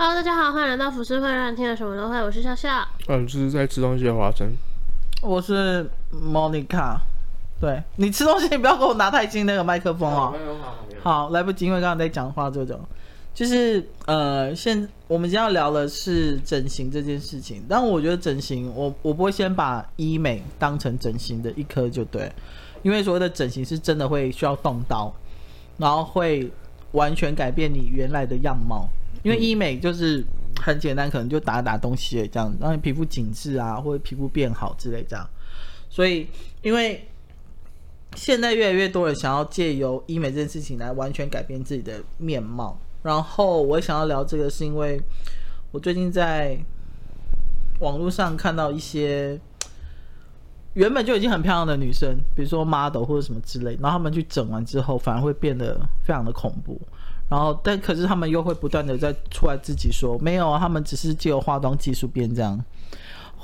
[0.00, 2.16] Hello，大家好，欢迎来到浮世会，让你听了什么都会。
[2.22, 4.56] 我是笑笑，嗯，就是在吃东西的华生。
[5.20, 6.96] 我是 Monica，
[7.60, 10.32] 对，你吃东西，你不要给我拿太近那个麦克风哦。
[11.02, 12.78] 好，来不及，因为刚刚在讲话这种，
[13.34, 17.64] 就是呃，现我们今天要聊的是整形这件事情。
[17.68, 22.30] 但我觉得整形，我我不会先把医美当成整形的一科就对，
[22.84, 25.12] 因为所谓的整形是真的会需要动刀，
[25.76, 26.48] 然后会
[26.92, 28.88] 完全改变你原来的样貌。
[29.28, 30.24] 因为医美就是
[30.58, 35.28] 很简单，可能就打打东西这样，让你皮肤紧致啊，或者皮肤变好之类这样。
[35.90, 36.26] 所以，
[36.62, 37.06] 因为
[38.16, 42.78] 现在越来越多人想要借由医美这件事情来完全改变自己的面貌。
[43.02, 44.98] 然后，我想要聊这个，是因为
[45.72, 46.58] 我最近在
[47.80, 49.38] 网络上看到一些
[50.72, 56.80] 原本就已经很漂亮的女生，比如说 model 或者什么之类，然后他们去整完之后，反而会变得非常的恐怖。
[57.28, 62.58] 然后，但可是他们又会不断的在出来自己说，没有啊，他们只是借由化妆技术变这样。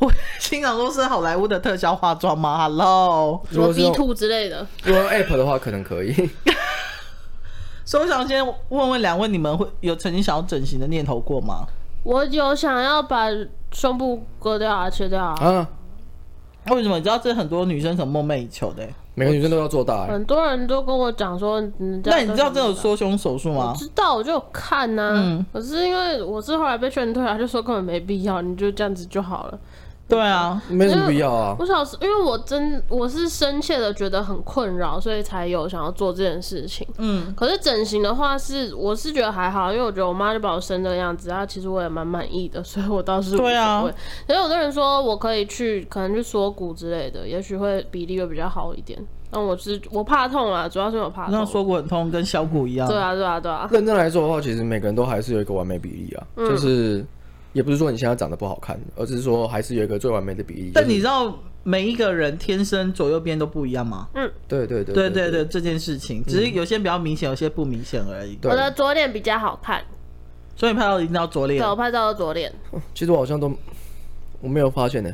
[0.00, 4.66] 我心想说，是好莱坞的特效化妆吗？Hello，什么 B two 之类的。
[4.84, 6.12] 如果用 App 的话，可能可以。
[7.84, 11.66] 所以我想先问问两位，你们会有曾经想要整形的念头过吗？
[12.02, 13.28] 我有想要把
[13.72, 15.34] 胸部割掉啊，切掉啊。
[15.40, 15.68] 啊？
[16.70, 16.96] 为什么？
[16.96, 18.86] 你知道这很多女生很梦寐以求的。
[19.16, 23.72] 每个女生都要做大，很多人都跟我讲说，那你知道这有缩胸手术吗？
[23.72, 25.12] 我知道，我就有看呐、啊。
[25.14, 29.58] 嗯，可是因为我是后来被劝退他，就说根本没必要，你就这样子就好了。
[30.06, 31.56] 对啊，没什么必要啊。
[31.58, 36.86] 我小时因为我真我是深切的觉得很困扰，所以才有想要做这件事情。
[36.98, 43.52] 嗯，可是整形的话是我是觉得还好，因为我觉得我妈就把我生这个样子，她其实我也蛮满意的，所以我倒是无所谓。
[43.52, 43.80] 对啊。
[44.26, 49.02] 所以有的人说我可以去可能去锁骨之类的，也许会比例会比较好一点。
[49.30, 51.32] 那我是我怕痛啊，主要是我怕痛。
[51.32, 52.86] 那锁骨很痛，跟削骨一样。
[52.86, 53.66] 对啊，对啊，对啊。
[53.72, 57.04] 认真来说的话，其实每个人都还是有一个完美比例啊，嗯、就是。
[57.54, 60.72] 也不是说你现在长得不好看，而是说还是有一个最完美的比例。
[60.74, 64.08] 但你知道每一个人天生左右边都不一样吗？
[64.14, 68.38] 嗯，对对对对对对，这件事情只是有些比较明显，有些不明显而已。
[68.42, 69.82] 我的左脸比较好看，
[70.56, 71.58] 所以拍到一定要左脸。
[71.58, 72.52] 对，我拍照的左脸。
[72.92, 73.50] 其实我好像都
[74.40, 75.10] 我没有发现呢，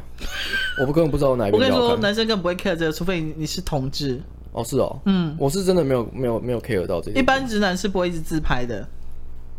[0.81, 1.57] 我不根本不知道我哪一个。
[1.57, 4.21] 我跟你说，男生更不会 care 这个，除非你是同志。
[4.53, 7.21] 哦，是哦，嗯，我是真的没有没有没有 care 到这个。
[7.21, 8.89] 一般直男是不会一直自拍的。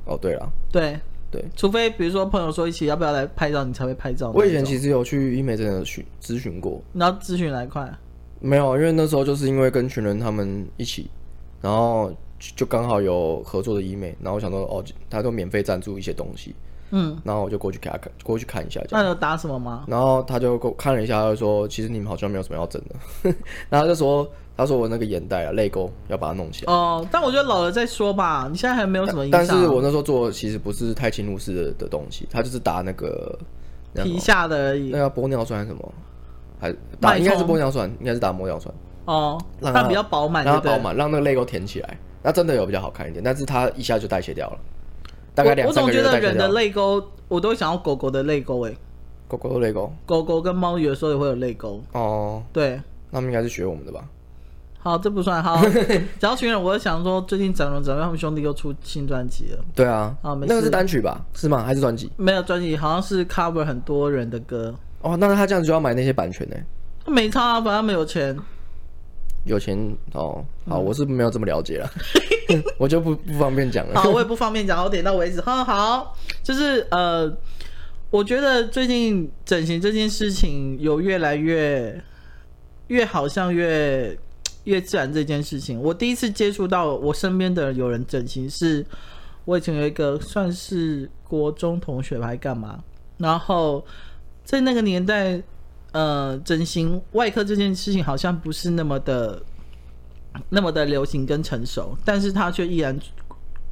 [0.04, 1.00] 哦，对了，对。
[1.32, 4.32] 对，除非比如说朋友说一起要不要来拍照，你才会拍照。
[4.32, 7.90] 我以前其实有去医美诊所询咨询过，然后咨询哪一块？
[8.42, 11.10] 没有，因为那时候就是因为跟群人他们一起，
[11.62, 16.54] 然后就刚好有合作的医美，然后我想说哦，他都免费赞助一些东西，
[16.92, 18.82] 嗯，然后我就过去给他看，过去看一下。
[18.92, 19.84] 那有打什么吗？
[19.88, 22.96] 然后他就给我看了一下，他就说其实你们好像没有什么要整的，
[23.70, 24.30] 然后他就说。
[24.58, 26.72] 他说我那个眼袋啊，泪沟要把它弄起来。
[26.72, 28.48] 哦，但我觉得老了再说吧。
[28.52, 29.40] 你现在还没有什么影响。
[29.40, 33.36] 但是我那时候做其实不是太侵入式的的东西，他就是打那个
[34.04, 34.92] 皮下的而已。
[34.92, 35.94] 那个玻尿酸还是什么？
[36.60, 38.72] 还打应该是玻尿酸，应该是打玻尿酸。
[39.06, 41.98] 哦，让它比较饱满，让它饱满，让那个泪沟填起来。
[42.22, 44.60] 那真的有比较好看一点，但是它一下就代谢掉了，
[45.34, 45.68] 大概两。
[45.68, 48.74] 我总觉得人的泪沟，我都想要狗狗的泪沟哎。
[49.28, 51.82] 狗狗的泪沟，狗狗跟猫有时候也会有泪沟。
[51.94, 52.82] 哦，对，
[53.12, 54.04] 那他们应该是学我们的吧。
[54.80, 55.62] 好，这不算好。
[56.20, 59.64] 讲到群人，我就想说，最近整容整容，他们兄弟又出新专辑了。
[59.74, 61.24] 对啊，好，那个是单曲吧？
[61.34, 61.64] 是吗？
[61.64, 62.12] 还是专辑？
[62.18, 64.76] 没有专辑，好像是 cover 很多人的歌。
[65.02, 66.56] 哦，那他这样子就要买那些版权呢？
[67.06, 68.38] 没差啊，反正他们有钱。
[69.46, 69.78] 有钱
[70.14, 71.90] 哦，好，我是没有这么了解了，
[72.78, 74.00] 我就不不方便讲了。
[74.00, 75.42] 好，我也不方便讲，我点到为止。
[75.42, 77.32] 好好，就是呃，
[78.10, 82.02] 我觉得最近整形这件事情有越来越
[82.88, 84.18] 越好像越。
[84.66, 88.86] 越自然这件事情，我第一次接触到我身边的有人整形，是
[89.44, 92.80] 我以前有一个算是国中同学还干嘛，
[93.18, 93.84] 然后
[94.44, 95.42] 在那个年代，
[95.92, 99.42] 呃，整形外科这件事情好像不是那么的
[100.50, 102.98] 那么的流行跟成熟，但是他却毅然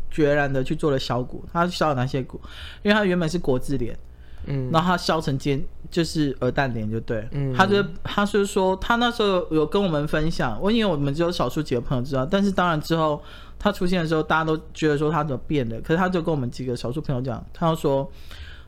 [0.10, 2.40] 决然的去做了削骨，他削了哪些骨？
[2.84, 3.98] 因为他原本是国字脸。
[4.46, 5.62] 嗯，然后他削成尖，
[5.92, 7.28] 就是鹅蛋脸就对。
[7.32, 13.22] 嗯，他就他是说，他那时候有跟我们分享，我因为我们只有少数几个朋友知道，但是当然之后
[13.60, 15.80] 他出现的时候，大家都觉得说他怎么变的。
[15.82, 18.10] 可是他就跟我们几个少数朋友讲，他就说，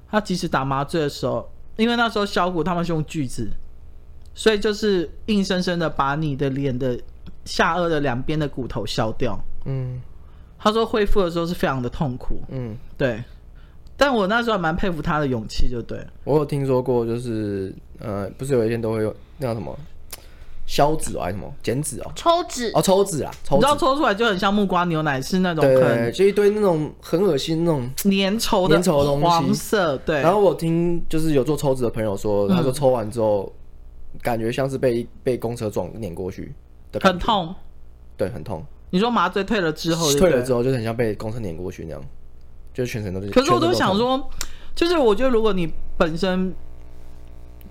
[0.10, 1.50] 他即使打麻醉的时候，
[1.82, 3.50] 因为那时候削骨他们是用锯子，
[4.36, 6.96] 所以就是硬生生的把你的脸的
[7.44, 9.44] 下颚的两边的骨头削掉。
[9.66, 10.00] 嗯，
[10.60, 12.40] 他说恢复的时候是非常的痛苦。
[12.50, 13.24] 嗯，对。
[13.98, 16.00] 但我那时候还蛮佩服他的勇气，就对。
[16.24, 19.76] 我有听说过，就是呃，不是有一天都会有那叫什么
[20.72, 22.10] 消脂还是什么减脂哦？
[22.16, 29.98] 抽脂哦，抽脂啊，抽脂你知道抽出来就很像木瓜牛奶，是那种对，对，很对，就一堆那种很恶心那种粘稠的粘稠的东西，黄色。
[29.98, 30.22] 对。
[30.22, 33.52] 然后我听就是有做抽脂的朋友说，嗯、他说抽完之后，
[34.22, 36.54] 感觉像是被被公车撞碾过去
[36.90, 37.56] 的感觉，很痛。
[38.16, 38.64] 对，很痛。
[38.92, 42.02] 你说麻醉退了之后对对，退了之后就很像被公车碾过去那样，
[42.74, 43.30] 就全身都是。
[43.30, 44.30] 可是我都想说，
[44.74, 46.56] 就是我觉得如果你本身。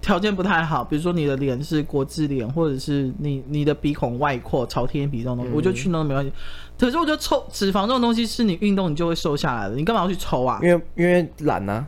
[0.00, 6.32] 条件不太好，比如说你的脸是国字脸，或者是你你的鼻孔外扩、朝天鼻这种东西，嗯、我就去弄都没关系。
[6.79, 10.58] 可是我觉得抽脂肪这种东西是你运动你就会瘦下来的，你干嘛要去抽啊？
[10.62, 11.87] 因为因为懒啊。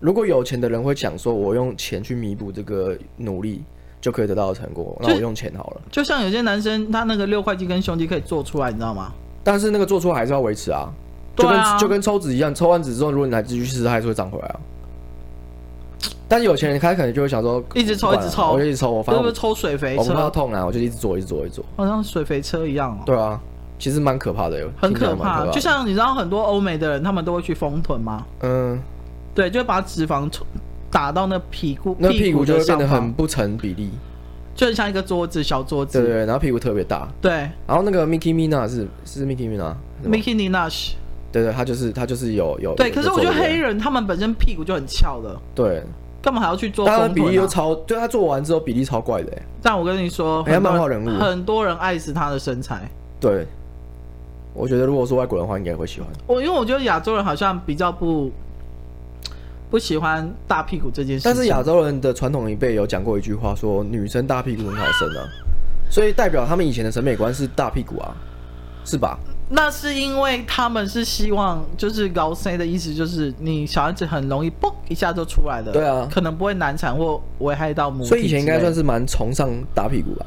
[0.00, 3.62] 如果有钱的人会想说，我用钱去弥补这个努力，
[4.00, 5.80] 就可以得到的成果，那我用钱好了。
[5.92, 9.12] 就像有些男生，他那个六块肌跟胸肌可以做出来，你知道吗？
[9.44, 10.92] 但是那个做出来还是要维持啊，
[11.36, 14.60] 就跟、啊、就跟抽脂一样，抽完脂之后，如果你还继续吃，它还是会长回来啊。
[16.32, 20.00] 但是有钱人他可能就会想说，一直抽一直抽，我就一直抽，我反正是不是抽水肥车？
[20.00, 23.02] 我不怕痛啊，我就一直做一直做一直做，好像水肥车一样哦。
[23.04, 23.38] 对啊，
[23.78, 25.44] 其实蛮可怕的哟，很可怕。
[25.50, 28.24] 就像你知道很多欧美的人，他们都会去丰臀吗？
[28.40, 28.80] 嗯，
[29.34, 30.26] 对，就会把脂肪
[30.90, 33.90] 打到那屁股，那屁股就会变得很不成比例，
[34.54, 36.00] 就很像一个桌子，小桌子。
[36.00, 37.06] 对对，然后屁股特别大。
[37.20, 37.30] 对，
[37.66, 40.92] 然后那个 Mickey Minaj 是是 Mickey Minaj，Mickey Minaj。
[41.30, 42.74] 对对，他就是他就是有有。
[42.74, 45.38] 对，可是我觉得黑人他们本身屁股就很翘的。
[45.54, 45.82] 对。
[46.22, 46.96] 干嘛还要去做、啊？
[46.96, 49.32] 他的比例又超，对他做完之后比例超怪的。
[49.60, 52.88] 但我跟你说，很漫画人物，很多人爱死他的身材。
[53.20, 53.44] 对，
[54.54, 56.08] 我觉得如果是外国人的话，应该会喜欢。
[56.26, 58.30] 我因为我觉得亚洲人好像比较不
[59.68, 61.22] 不喜欢大屁股这件事。
[61.24, 65.26] 但是亚洲人的传统一辈有讲过一句话，说女生大屁股很好生啊，
[65.90, 68.14] 所以代表他们以前的审美观是大屁股啊，
[68.84, 69.18] 是吧？
[69.54, 78.02] 那是因为他们是希望，就是高 C 的意思，就是你小孩子很容易嘣一下就出来的，对啊，可能不会难产或危害到母。
[78.02, 80.24] 所以以前应该算是蛮崇尚打屁股吧？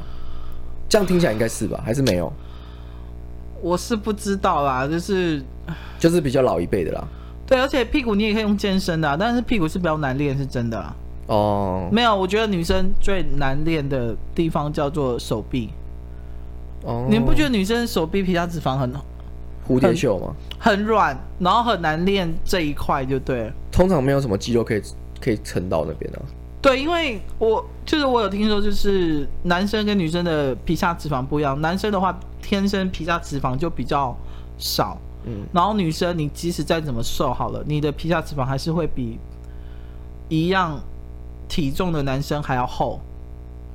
[0.88, 1.82] 这样听起来应该是吧？
[1.84, 2.32] 还是没有？
[3.60, 5.42] 我是不知道啦，就是
[5.98, 7.04] 就是比较老一辈的啦。
[7.44, 10.94] 对，而且屁股你也可以用健身的啊，但是屁股是比较难练，是真的啦。
[11.26, 15.70] 哦，没有，我觉得女生最难练的地方叫做手臂。
[16.84, 18.92] 哦，你们不觉得女生手臂皮下脂肪很？
[19.66, 20.34] 蝴蝶袖吗？
[20.58, 23.52] 很软，然后很难练这一块，就对。
[23.72, 24.82] 通常没有什么肌肉可以
[25.20, 26.24] 可以撑到那边的、啊。
[26.62, 31.60] 对，因为我就是我有听说，就是男生跟女生的皮下脂肪不一样。
[31.60, 34.16] 男生的话，天生皮下脂肪就比较
[34.58, 35.46] 少，嗯。
[35.52, 39.18] 然后女生，你即使再怎么瘦好了，你的皮下脂肪还是会比
[40.28, 40.80] 一样
[41.48, 43.00] 体重的男生还要厚。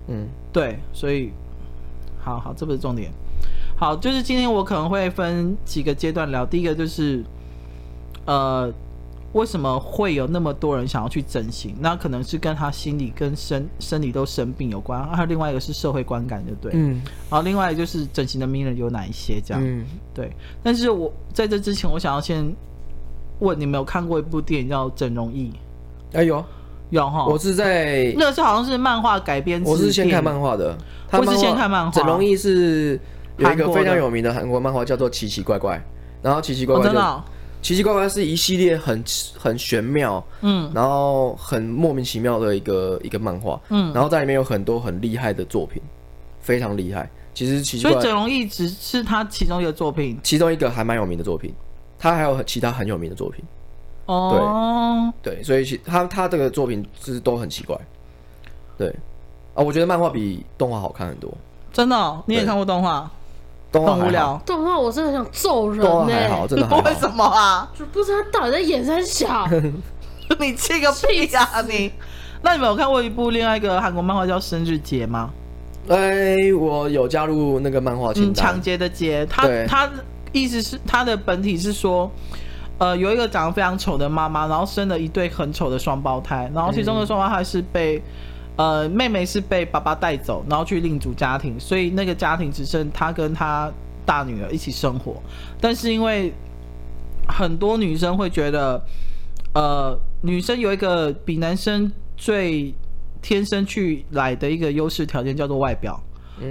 [0.07, 1.31] 嗯，对，所以，
[2.19, 3.11] 好好，这不是重点。
[3.81, 6.45] 好，就是今天我可能会分几个阶段聊。
[6.45, 7.23] 第一个就是，
[8.25, 8.71] 呃，
[9.33, 11.73] 为什么会有那么多人想要去整形？
[11.79, 15.03] 那可能是跟他心理跟生生理都生病有关。
[15.09, 16.71] 还有另外一个是社会观感，对不对。
[16.75, 17.01] 嗯。
[17.27, 19.41] 然后另外就是整形的名人有哪一些？
[19.43, 19.59] 这样。
[19.65, 19.83] 嗯。
[20.13, 20.31] 对。
[20.61, 22.55] 但是我在这之前，我想要先
[23.39, 25.45] 问你没有看过一部电影叫《整容液》？
[26.19, 26.45] 哎有
[26.91, 27.25] 有哈。
[27.25, 29.59] 我是在那个是好像是漫画改编。
[29.65, 30.77] 我是先看漫画的。
[31.13, 31.89] 我是先看漫画。
[31.89, 32.99] 整容易是。
[33.41, 35.77] 有一个非常有名的韩国漫画叫做《奇奇怪怪》，
[36.21, 36.99] 然后《奇奇怪怪》的
[37.61, 39.03] 《奇奇怪怪》是一系列很
[39.37, 45.81] 很玄妙，嗯，然后很莫名其妙的一个一个漫画，嗯，然后在里面有很多很厉害的作品，
[46.39, 47.09] 非常厉害。
[47.33, 51.53] 其实奇奇怪怪，所以整容一直是他其中一个作品，其中一个还蛮有名的作品，
[51.99, 53.45] 他还有其他很有名的作品。
[54.07, 57.77] 哦，对对，所以其他他这个作品就是都很奇怪。
[58.77, 58.89] 对
[59.53, 61.31] 啊，我觉得漫画比动画好看很多。
[61.71, 62.23] 真的哦？
[62.25, 63.09] 你也看过动画？
[63.73, 66.27] 很无聊，动画我真的想揍人呢、欸。
[66.27, 66.67] 还好，真的。
[66.83, 67.71] 为什么啊？
[67.77, 69.47] 就不知道他到底在演三小。
[70.39, 71.91] 你气个屁呀、啊、你！
[72.41, 75.29] 那你们有看过一部另外一个韩国漫画叫《生日节》吗？
[75.87, 78.33] 哎、欸，我有加入那个漫画清单。
[78.33, 79.89] 抢劫的劫，他他
[80.31, 82.11] 意思是他的本体是说，
[82.77, 88.01] 呃，有一个长得非常丑的妈妈，然后生了一对很丑的双胞胎，然后其中的双胞胎是被。
[88.61, 93.73] 呃，妹妹是被爸爸带走，然后去另组家庭，所以那个家庭只剩她跟她
[94.05, 95.19] 大女儿一起生活。
[95.59, 96.31] 但是因为
[97.27, 98.79] 很多女生会觉得，
[99.55, 102.71] 呃，女生有一个比男生最
[103.19, 105.99] 天生去来的一个优势条件，叫做外表。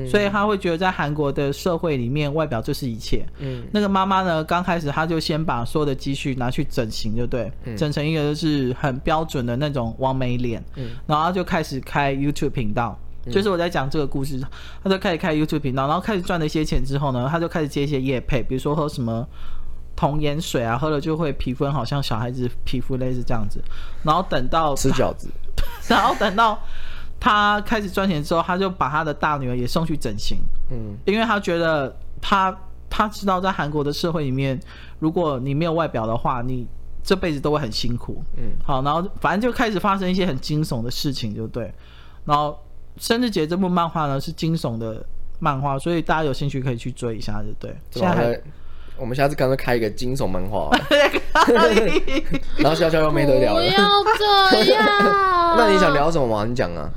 [0.09, 3.27] 所以他会觉得在韩国的社会里面，外表就是一切。
[3.39, 10.63] 嗯，那个妈妈呢，刚开始她就先把所有的积蓄拿去整形，就对，嗯、整成一个就是很标准的那种完美脸。
[10.77, 12.97] 嗯，然后他就开始开 YouTube 频道，
[13.27, 14.41] 嗯、就是我在讲这个故事，
[14.85, 19.27] 他就开始开 YouTube 频道，然后开始赚了一些钱之后呢，他就开始接一些业配，比如说喝什么
[19.97, 23.61] 童颜水啊，喝了就会皮肤好像小孩子皮肤类似这样子。
[24.05, 25.29] 然后等到吃饺子，
[25.89, 26.57] 然后等到。
[27.21, 30.39] 他开始赚钱之后，他就把他的大女儿也送去整形。
[30.71, 32.57] 嗯，因为他觉得他
[32.89, 34.59] 他知道在韩国的社会里面，
[34.99, 36.67] 如果你没有外表的话，你
[37.05, 38.25] 这辈子都会很辛苦。
[38.39, 41.73] 嗯，好，然后反正就开始发生一些很惊悚的事情，就对。
[42.25, 42.59] 然后
[43.05, 45.05] 《生日节》这部漫画呢是惊悚的
[45.39, 47.77] 漫画，所以大家有兴趣可以去追一下，就对。
[47.91, 48.41] 现在还。
[48.97, 50.71] 我们下次干脆开一个惊悚漫画，
[52.59, 53.61] 然后笑笑又没得聊了。
[53.61, 53.89] 不要
[54.55, 54.87] 这样。
[55.57, 56.45] 那你想聊什么吗？
[56.45, 56.91] 你讲啊。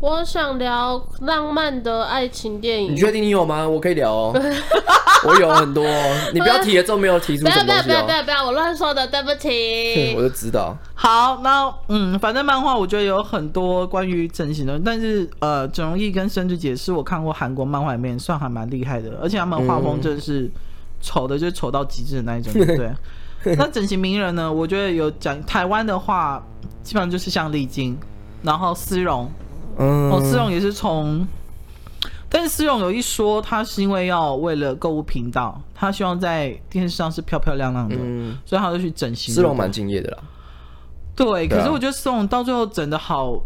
[0.00, 2.92] 我想聊浪漫的爱情电影。
[2.92, 3.68] 你确定你有吗？
[3.68, 4.32] 我可以聊哦。
[5.26, 5.84] 我有很多，
[6.32, 7.66] 你不要提了之后没有提出什么东西。
[7.66, 10.14] 不要不要不要不要，我乱说的，对不起。
[10.16, 10.76] 我就知道。
[10.94, 20.50] 好，那嗯，反正漫画我觉得有很多关于整形的，但是呃，整容艺跟生之姐是我看过韩国漫画里面算还蛮厉害的，而且他们画风真的是。
[21.00, 22.90] 丑的就丑到极致的那一种，对。
[23.54, 24.52] 那整形名人呢？
[24.52, 26.44] 我觉得有讲台湾的话，
[26.82, 27.96] 基本上就是像丽晶，
[28.42, 29.30] 然后思蓉，
[29.78, 31.26] 嗯，哦，思荣也是从，
[32.28, 39.34] 但是思荣有一说，他是因为要为了购物频道，他希望在电视上是漂漂亮亮的，嗯，所以他就去整形。
[39.34, 40.18] 思荣蛮敬业的啦，
[41.16, 41.48] 对。
[41.48, 43.40] 可是我觉得思荣到最后整的好。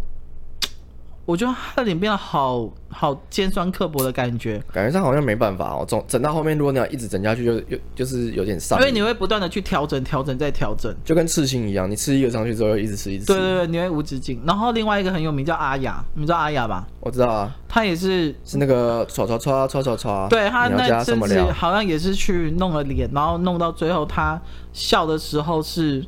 [1.33, 5.83] 我觉得他的脸变得好好尖酸刻薄的感觉，感觉上好像没办法哦。
[5.89, 8.79] 整整到后面，如果你要一直整下去就，就有就是有点伤。
[8.81, 13.33] 因为你会不断的去调整、调整再调整，就跟刺青一样，你刺一个上去之后，又一直刺，一直刺。
[13.33, 14.43] 对对对，你会无止境。
[14.47, 16.87] 然后另外一个很有名叫阿雅，你知道阿雅吧？
[17.01, 20.29] 我知道啊，他也是是那个刷刷刷刷刷刷。
[20.29, 24.39] 对他那阵子好像也是去弄了脸，然后弄到最后，他
[24.75, 26.05] 笑的时候是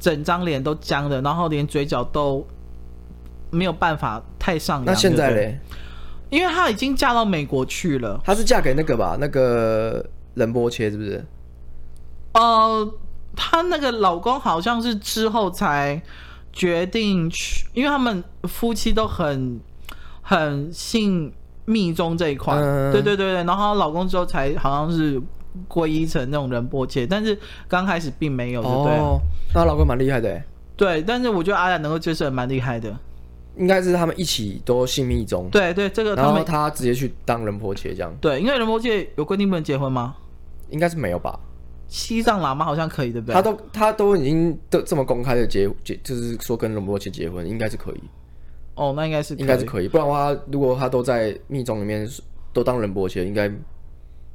[0.00, 2.44] 整张脸都僵的，然后连嘴角都。
[3.50, 4.86] 没有办法太上扬。
[4.86, 5.58] 那现在嘞？
[6.28, 8.20] 因为她已经嫁到美国去了。
[8.24, 9.16] 她是嫁给那个吧？
[9.20, 11.24] 那个仁波切是不是？
[12.32, 12.92] 呃，
[13.36, 16.02] 她那个老公好像是之后才
[16.52, 19.60] 决定去，因为他们夫妻都很
[20.20, 21.32] 很信
[21.64, 22.54] 密宗这一块。
[22.54, 25.22] 嗯、对对对对，然后老公之后才好像是
[25.68, 27.38] 皈依成那种仁波切，但是
[27.68, 28.96] 刚开始并没有，对不对？
[28.96, 29.20] 哦，
[29.54, 30.42] 那老公蛮厉害的。
[30.76, 32.94] 对，但是我觉得阿雅能够接受蛮厉害的。
[33.56, 38.14] 应该是他们一起都信密宗，对对，这个他们，然后他直接去当仁波切这样。
[38.20, 40.14] 对，因为仁波切有规定不能结婚吗？
[40.68, 41.38] 应该是没有吧。
[41.88, 43.34] 西藏喇嘛好像可以，对不对？
[43.34, 48.00] 他都他都已经都这么公开的结结，就是说跟仁波切结婚，应该是可以。
[48.74, 52.06] 哦，那应该是应该是可以，不然的话，如果他都在密宗里面
[52.52, 53.56] 都当仁波切，应该应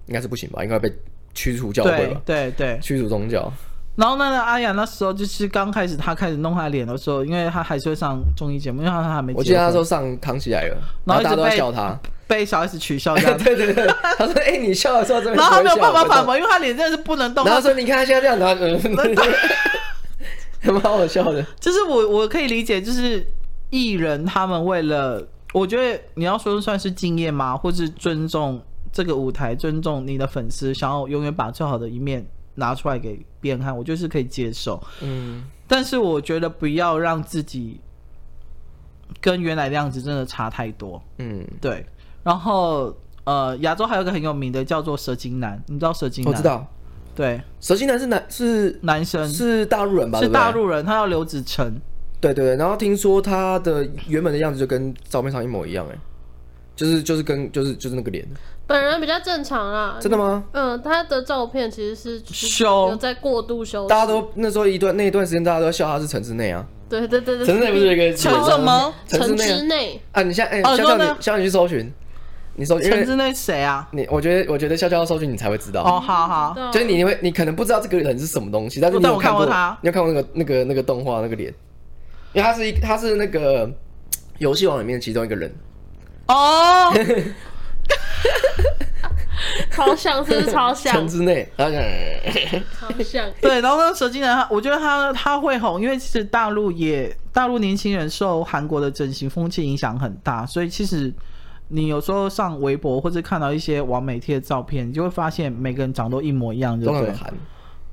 [0.08, 0.64] 该是不行吧？
[0.64, 0.92] 应该被
[1.34, 2.22] 驱除教会吧？
[2.26, 3.52] 对对，驱除宗教。
[3.96, 9.34] 然后那个阿雅那时候就是刚开始，他开始弄他脸的时候，因为他还是会上综艺节目，因为他还没。
[9.34, 13.38] 我记得那时候上康熙来了，然后大家都在笑他，被小 S 取笑这样。
[13.38, 13.86] 对 对对，
[14.18, 17.46] 他说：“哎，你笑的时候真的。”然后他没有办法反驳，因为他脸真的是不能动。
[17.46, 18.80] 然后说：“你看他现在这样，他嗯，
[20.62, 23.26] 还 蛮好笑的。”就是我我可以理解，就是
[23.72, 25.22] 艺人他们为了，
[25.54, 27.58] 我觉得你要说算是敬业吗？
[27.58, 28.62] 或是尊重
[28.94, 32.26] 这个舞台，尊重你的粉丝，想要永远把最好的一面。
[32.56, 34.82] 拿出来给别人看，我就是可以接受。
[35.02, 37.80] 嗯，但是我觉得不要让自己
[39.20, 41.02] 跟原来的样子真的差太多。
[41.18, 41.86] 嗯，对。
[42.24, 46.32] 然后呃，亚洲还有一个很有名的叫做蛇精男，你知道蛇精男？
[46.34, 46.68] 我知道。
[47.14, 50.20] 对，蛇精男是男是男生，是大陆人吧？
[50.20, 51.80] 是大陆人，他叫刘子成。
[52.22, 55.98] 对对对，然后听说他的原本的样子就跟照片上一模一样，哎，
[56.76, 58.26] 就是就是跟就是就是那个脸。
[58.72, 60.44] 本人比较正常啊，真的吗？
[60.54, 63.88] 嗯，他的照片其实是修，有在过度修。
[63.88, 66.66] 大家都那时候一段那一段时间，大家都笑他是陈之内啊。
[66.90, 68.94] 对对对对，陈之内不是有一个陈什么？
[69.08, 70.22] 陈之内啊？
[70.24, 71.94] 你现在哎，笑笑你笑笑你去搜寻，
[72.56, 73.88] 你搜陈之内谁啊？
[73.92, 76.00] 你我觉得我觉得笑笑要搜寻你才会知道哦。
[76.00, 81.54] 好好，就是你你会你可能不知道这个人是什么东西，但是你有看过他，你有看过那个那个那个动画那个脸，
[82.34, 83.70] 因为他是一他是那个
[84.40, 85.54] 游戏王里面其中一个人
[86.28, 86.94] 哦。
[89.72, 91.06] 超像，是不是超像？
[91.08, 91.70] 之内，超
[93.04, 93.30] 像。
[93.42, 101.14] 对，然后呢，蛇精男，他我觉得他他会红，因为其实大陆也大陆年轻人受韩国的整形风气影响很大，所以其实
[101.70, 107.14] 你有时候上微博或者看到一些完美贴的照片，你就会发现每个人长都一模一样，就对。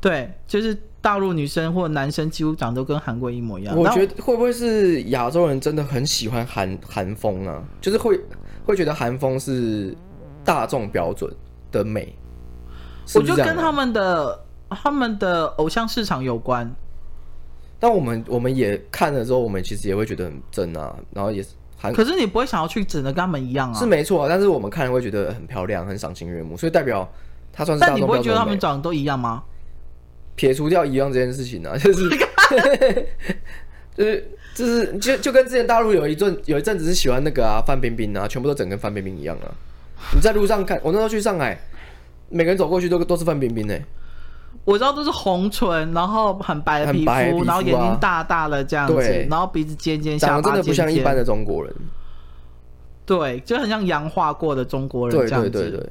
[0.00, 3.76] 对，就是大陆女生或男生几乎长都跟韩国一模一样。
[3.76, 7.60] 我觉得会不会是亚洲人真的很喜欢韩韩风啊？
[7.80, 8.16] 就是会
[8.64, 9.92] 会觉得韩风是
[10.44, 11.28] 大众标准
[11.70, 12.14] 的美，
[13.14, 16.70] 我就跟他们的他们的偶像市场有关。
[17.78, 21.92] 但我们我们也看了之后，我们其实也会觉得很正啊，然后也是韩。
[21.92, 23.78] 可是你不会想要去整的跟他们一样啊？
[23.78, 27.08] 是没错啊，但是我们看了会觉得很漂亮，很赏心悦目，所以代表
[27.52, 27.84] 他算是。
[27.84, 29.44] 但你不会觉得他们长得都一样吗？
[30.34, 32.08] 撇除掉一样这件事情呢、啊，就是
[33.96, 39.50] 就是就是就就跟之前大陆有一阵有一阵子是喜欢那个啊范冰冰啊，全部都整跟范冰冰一样啊。
[40.14, 41.58] 你在路上看，我那时候去上海，
[42.28, 43.74] 每个人走过去都都是范冰冰呢。
[44.64, 51.74] 我知道都是红唇，然后很白的皮肤，皮肤啊、然后眼睛大大的这样子，然后鼻子尖尖，下巴尖尖，长得真的不像一般的中国人。
[53.06, 55.50] 对，就很像洋化过的中国人这样子。
[55.50, 55.90] 对对对对。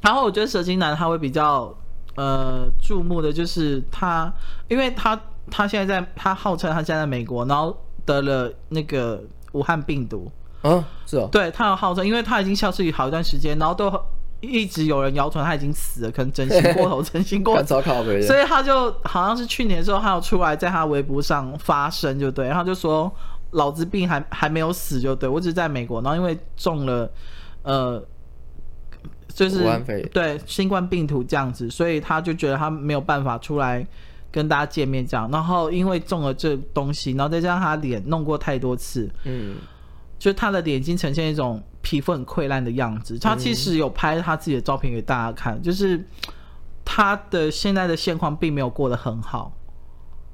[0.00, 1.72] 然后我觉得蛇精男他会比较
[2.16, 4.32] 呃注目的就是他，
[4.68, 5.20] 因为他
[5.50, 10.30] 他现在在他号称他现在在美国，然后得了那个武汉病毒。
[10.62, 11.28] 啊，是哦。
[11.30, 13.92] 对，他有号称，因为他已经消失好一段时间，然后都。
[14.42, 17.82] 一直有人谣传他已经死了，可能整形过头，整形过头，
[18.22, 23.12] 所以他就好像是去年的时候，他有出来在他微博上发声，就对，然后就说
[23.50, 27.10] 老子病还还没有死，就对，我只是在美国，然后因为中了
[27.64, 28.02] 呃，
[29.28, 29.62] 就是
[30.10, 33.86] 对新冠病毒这样子，所以他就觉得他没有办法出来
[34.32, 39.56] 跟大家见面这样，然后因为中了这东西，然后再加上他脸弄过太多次，嗯，
[40.20, 41.60] 就他的脸已经呈现一种。
[41.82, 45.98] 皮肤很溃烂的样子，他其实有拍他自己的照片给大家看，嗯、就是
[46.84, 49.50] 他的现在的现况并没有过得很好。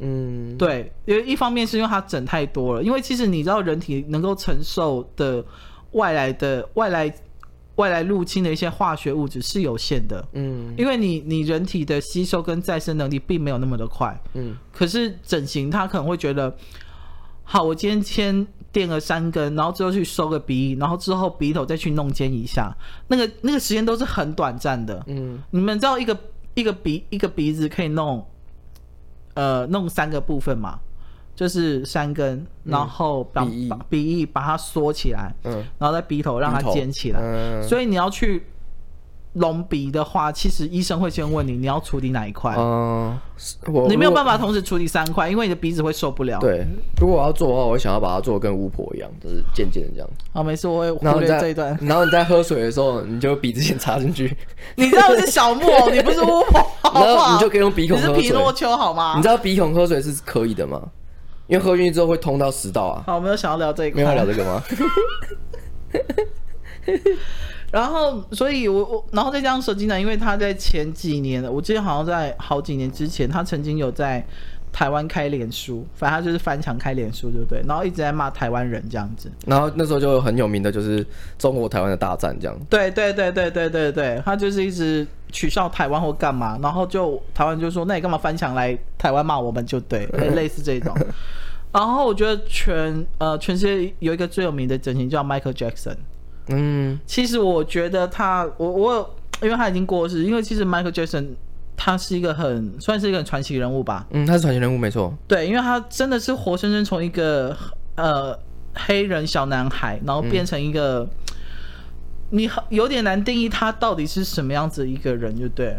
[0.01, 5.43] 嗯，对，因为一方面是因为他整太多了，因为其实你知道人体能够承受的
[5.93, 7.15] 外来的外来
[7.77, 10.29] 外来入侵的一些化学物质是有限的。
[10.33, 14.21] 嗯，因为你你人体的吸收跟再生能力并没有那么的快。
[14.35, 16.53] 嗯，可是整形他可能会觉得，
[17.45, 18.49] 好，我今天先。
[18.77, 22.77] 垫个三根，然后之后去收个鼻翼，然后之后鼻头再去弄尖一下，
[23.09, 25.03] 那个那个时间都是很短暂的。
[25.07, 26.15] 嗯，你们知道一个
[26.53, 28.23] 一个鼻一个鼻子可以弄，
[29.33, 30.79] 呃，弄三个部分嘛？
[31.35, 38.45] 就是三根，然后把鼻翼把鼻翼把它缩起来，嗯，然后在鼻头让它尖起来，嗯，所以你要去。
[39.37, 42.55] 隆鼻的话，其实医生会先问你，你要处理哪一块？
[42.57, 43.19] 嗯，
[43.89, 46.39] 你没有办法同时处理三块，因为你的鼻子会受不了。
[46.41, 46.67] 对，
[47.01, 50.09] 如果我要做的话，我想要把它做的跟巫婆一样，就是渐渐的这样。
[50.33, 51.77] 好，没事，我会忽略这一段。
[51.83, 54.37] 然后你在喝水的时候，你就鼻子先插进去。
[54.77, 58.17] 你知道我是小木偶， 你不是巫婆，然后你就可以用鼻孔喝水。
[58.17, 59.15] 你是皮诺丘好吗？
[59.17, 60.81] 你知道鼻孔喝水是可以的吗？
[61.47, 63.05] 因为喝进去之后会通到食道啊。
[63.07, 64.03] 好，我没有想要聊这一块。
[64.03, 64.63] 没有聊这个吗？
[67.77, 74.25] 然后，所以我我，然后再加上蛇精男，因为他在前几年，我记得好像在好几年之前，他曾经有在
[74.73, 77.63] 台湾开脸书，反正他就是翻墙开脸书，对不对？
[77.69, 79.31] 然后一直在骂台湾人这样子。
[79.45, 81.07] 然后那时候就很有名的就是
[81.39, 82.59] 中国台湾的大战这样。
[82.71, 90.97] 对对对对对对对，他就是一直取笑台湾或干嘛，然后就台湾就说，那你干嘛翻墙来台湾骂我们就对，类似这种。
[91.73, 95.97] 然后我觉得全呃全世界有一个最有名的整形叫 Michael Jackson。
[96.49, 101.27] 嗯，其实我觉得他，我我，因为他已经过世，因为其实 Michael Jackson
[101.77, 104.07] 他是一个很算是一个很传奇人物吧。
[104.11, 105.13] 嗯，他是传奇人物没错。
[105.27, 107.57] 对，因为他真的是活生生从一个
[107.97, 108.39] 呃
[108.75, 111.09] 黑人小男孩，然后变成一个，嗯、
[112.31, 115.77] 你有点难定义他到底是什么样子一个人，就对。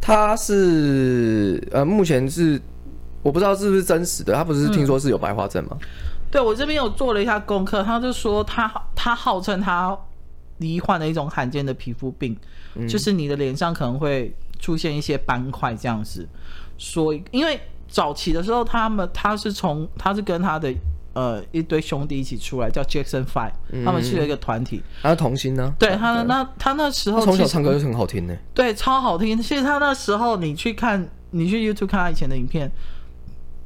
[0.00, 2.60] 他是呃，目前是
[3.22, 5.76] 我不知道是不是真实的，他不是听说是有白化症吗？
[5.80, 5.86] 嗯、
[6.32, 9.96] 对，我这边有做了一下功课，他就说他他号称他。
[10.58, 12.36] 罹患了一种罕见的皮肤病，
[12.74, 16.28] 嗯、就是你的脸上可能会出现一些斑块这样子。
[16.76, 20.72] 所以，因为早期的时候，他们他是从他是跟他的
[21.14, 24.82] 呃一堆兄弟一起出来，叫 Jackson Five，、嗯、他们去了一个团体。
[25.02, 25.74] 他是童星呢？
[25.78, 28.36] 对，他那他那时候从小唱歌就是很好听呢。
[28.54, 29.40] 对，超好听。
[29.40, 32.70] 其实他那时候你去看，你去 YouTube 看他以前的影片，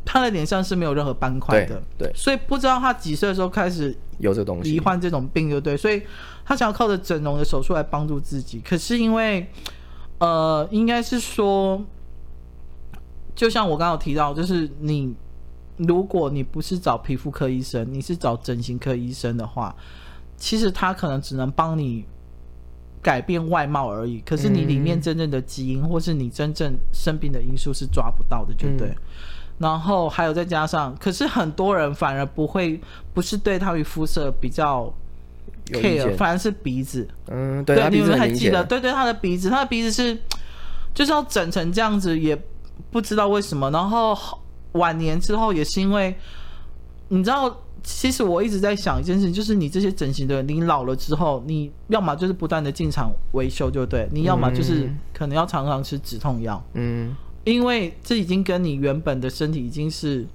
[0.04, 1.82] 他的脸上是没有任何斑块的。
[1.98, 5.76] 对，对所以不知道他几岁的时候开始有这东西，罹患这种病，就对。
[5.76, 6.02] 所以。
[6.44, 9.46] 他想要靠着整容的手术来帮助自己，可是因为，
[10.18, 11.80] 呃，应该是说，
[13.36, 15.14] 就像我刚刚有提到，就是你，
[15.76, 19.72] 如果你不是找皮肤科医生，你是找整形科医生的话，
[20.36, 22.04] 其实他可能只能帮你
[23.00, 24.18] 改变外貌而已。
[24.26, 28.92] 可是你里面真正的基因，或是你真正生病的因素是抓不到的，就对。
[29.62, 32.78] 然后还有再加上，可是很多人反而不会，
[33.14, 34.92] 不是对他与肤色比较。
[35.66, 38.62] care 反而是鼻子，嗯，对，你们还记得？
[38.64, 40.18] 对对，他的鼻子，他的鼻子是
[40.92, 42.36] 就是要整成这样子，也
[42.90, 43.70] 不知道为什么。
[43.70, 44.14] 然后
[44.72, 46.14] 晚年之后也是因为，
[47.08, 60.26] 你知道，其实我一直在想一件事情，就是你这些整形的人，你老了之后，你要么就是不断的进厂维修，就对，你要么就是可能要常常吃止痛药，嗯，因为这已经跟你原本的身体已经是。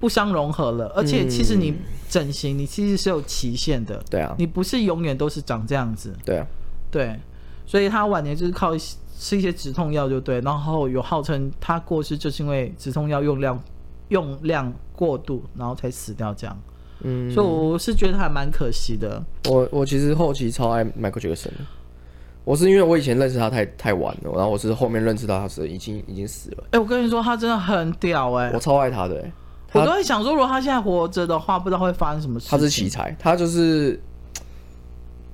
[0.00, 1.72] 不相融合了，而且其实你
[2.10, 4.02] 整形，你其实是有期限的。
[4.10, 6.14] 对啊，你不是永远都是长这样子。
[6.26, 6.46] 对啊，
[6.90, 7.18] 对，
[7.64, 13.58] 所以他晚年就是靠吃一些止痛药就对，然后有号称他过世就是因为止痛药用量
[14.08, 16.54] 用量过度，然后才死掉这样。
[17.00, 19.24] 嗯，所以我是觉得还蛮可惜的。
[19.48, 21.52] 我我其实后期超爱 Michael Jackson，
[22.44, 26.64] 我是因为我以前认识他太太晚了，然后我是后面认识到他是已经已经死了。
[26.66, 29.24] 哎、欸，我跟你说，他真的很屌哎、欸，我超爱他的。
[29.72, 32.46] 我都在想说，如果他现在活着的话，不知道会发生什么事。
[32.50, 33.98] 他是奇才，他就是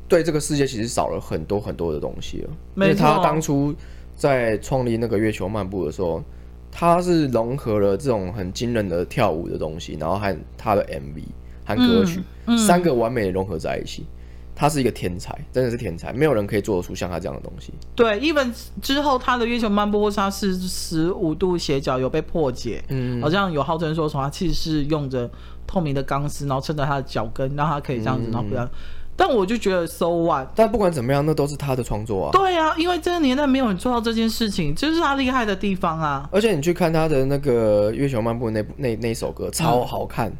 [0.08, 2.50] 对这个世界其实少了很多很多的东西了。
[2.76, 3.74] 因为他当初
[4.14, 6.22] 在创立那个月球漫步的时候，
[6.70, 11.22] 他是融合了这种很惊人的跳舞的东西，然后还他的 MV
[11.66, 11.76] 和。
[11.76, 14.06] 歌曲、嗯嗯、三个完美的融合在一起，
[14.60, 17.72] 他是一个天才，真的是天才，没有人可以做得出像他这样的东西。
[17.94, 25.30] 对，even 之后他的月球漫步，或是他是十五度斜角有被破解，嗯，好像有号称说什么，他其实是用着
[25.66, 28.68] 透明的钢丝，然后撑着他的脚跟，让他可以这样子，嗯、然后不要。
[29.16, 30.48] 但我就觉得 so what？
[30.54, 32.30] 但不管怎么样，那都是他的创作啊。
[32.30, 36.28] 对啊，因为这个年代没有人做到这件事情，这、就是他厉害的地方啊。
[36.30, 40.28] 而且你去看他的那个月球漫步那那那首歌，超好看。
[40.28, 40.36] 嗯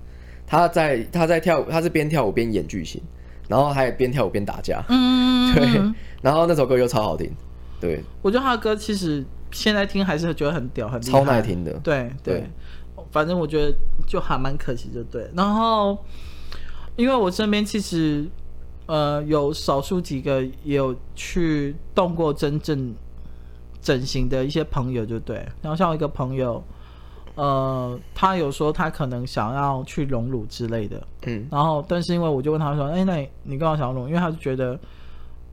[0.51, 3.01] 他在他在跳舞，他是边跳舞边演剧情，
[3.51, 4.83] 然后还边跳舞边打架。
[4.89, 5.93] 嗯， 对。
[6.23, 7.29] 然后那首歌又超好听，
[7.81, 8.01] 对。
[8.23, 11.73] 我觉得他的歌其实现在听还是觉得很屌，很超耐听的。
[11.83, 12.51] 对对，对，
[13.11, 15.29] 反正我觉得就还蛮可惜，就对。
[15.35, 15.99] 然后，
[16.95, 18.25] 因为我身边其实
[18.87, 22.95] 呃有少数几个也有去动过真正
[23.83, 25.37] 整形的一些朋友，就对。
[25.61, 26.63] 然后像我一个朋友。
[27.41, 34.07] 呃，他有说他可能想要去隆乳之类的，嗯，然后但是因为我就问他说，哎、欸，那你你干嘛想要隆？
[34.07, 34.79] 因为他就觉得，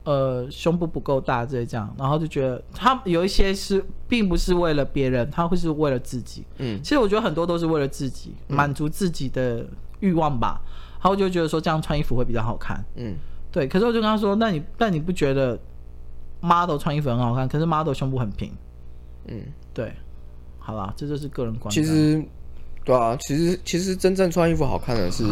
[0.04, 9.64] 呃，胸部不够大，这这样，然后就觉得他有一些是并不是为了别人，他会是为了自己，嗯，其实我觉得很多都是为了自己，满足自己的
[10.00, 10.60] 欲望吧，
[11.00, 13.14] 然后就觉得说这样穿衣服会比较好看，嗯，
[13.50, 15.58] 对，可是我就跟他说，那你但你不觉得
[16.42, 17.48] model 穿衣服很好看？
[17.48, 18.52] 可是 model 胸部很平，
[19.24, 19.40] 嗯，
[19.72, 19.90] 对。
[20.68, 21.82] 好啦，这就是个人观点。
[21.82, 22.22] 其实，
[22.84, 25.24] 对啊，其实其实真正穿衣服好看的是，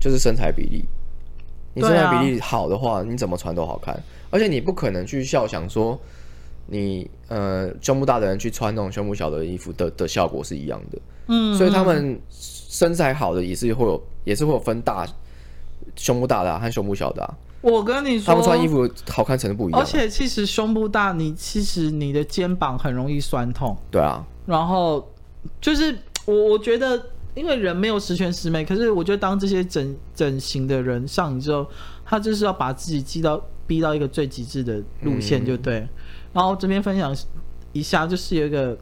[0.00, 0.84] 就是身材比例。
[1.72, 3.96] 你身材比例好的话，你怎么穿都好看。
[4.28, 5.96] 而且你不可能去笑想说
[6.66, 10.98] 你，你呃胸部大的人去穿那种胸部小的衣服的的效果是一样的。
[11.28, 15.06] 嗯，所以他们身材好的也是会有，也是会有分大
[15.94, 17.34] 胸部大的和胸部小的。
[17.60, 19.80] 我跟你说，他们穿衣服好看程度不一样。
[19.80, 23.76] 而且其实胸部大，你其实你的肩膀很容易酸痛。
[23.92, 24.26] 对啊。
[24.46, 25.12] 然后
[25.60, 27.00] 就是我，我觉得，
[27.34, 31.66] 因为人没有十全十美，可是我觉得当这些整整形的人上瘾之后，
[32.04, 35.80] 他就是要把自己逼到逼到一个最极致的路线，就对。
[35.80, 35.88] 嗯、
[36.32, 37.14] 然后这边分享
[37.72, 38.76] 一下，就是有一个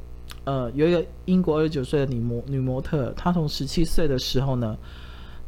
[0.44, 4.76] 呃，有一个英国二十九岁的女模女模特，她从十七岁的时候呢，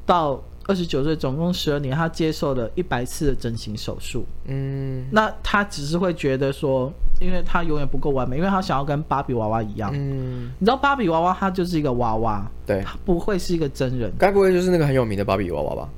[0.04, 4.26] 到二十九岁，总共十二年，她接受了一百次的整形手术。
[4.44, 6.92] 嗯，那她只是会觉得说。
[7.20, 9.90] 因为他永远不够完美，因为他想要跟芭比娃娃一样。
[9.94, 14.11] 嗯，你知道芭比娃娃它就是一个娃娃，对，它不会是一个真人。
[14.18, 15.88] 该不会就是那个很有名的芭比娃娃吧？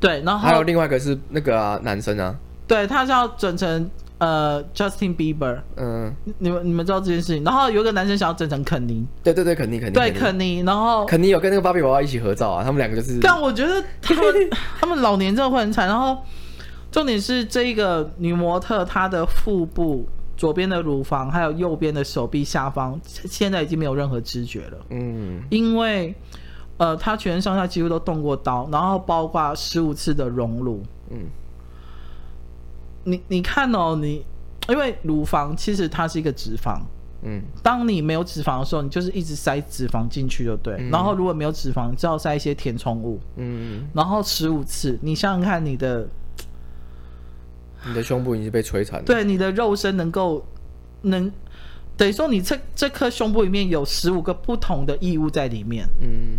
[0.00, 2.34] 对，然后还有另外一个是那个、啊、男生啊。
[2.66, 5.58] 对，他是要整成呃 Justin Bieber。
[5.76, 7.44] 嗯，你们你们知道这件事情？
[7.44, 9.06] 然后有一个男生想要整成肯尼。
[9.22, 9.92] 对对对，肯尼肯尼。
[9.92, 13.18] 对肯尼，然后肯尼有跟那个芭比娃娃一起合照啊，他们两个就是。
[13.20, 14.24] 但我觉得他们
[14.80, 15.86] 他们老年真的会很惨。
[15.86, 16.16] 然后
[16.90, 20.08] 重点是这一个女模特她的腹部。
[20.40, 24.78] 左边的乳房还有右边的手臂下方，现在已经没有任何知觉了。
[24.88, 26.14] 嗯，因为
[26.78, 30.82] 呃，他全身上下几乎都动过刀，然后包括十五次的隆乳。
[31.10, 31.26] 嗯，
[33.04, 34.24] 你你看哦，你
[34.66, 36.80] 因为乳房其实它是一个脂肪。
[37.22, 40.74] 嗯，当你没有脂肪的时候，你就是一直塞脂肪进去就对。
[40.78, 43.20] 嗯，然后如果没有脂肪，你就要塞一些填充物。
[43.36, 46.08] 嗯，然后十五次，你想想看你的。
[47.86, 49.04] 你的胸部已经被摧残了。
[49.04, 50.44] 对，你的肉身能够
[51.02, 51.30] 能
[51.96, 55.86] 等于说你这这颗胸部里面有十五个不同的异物在里面。
[56.00, 56.38] 嗯，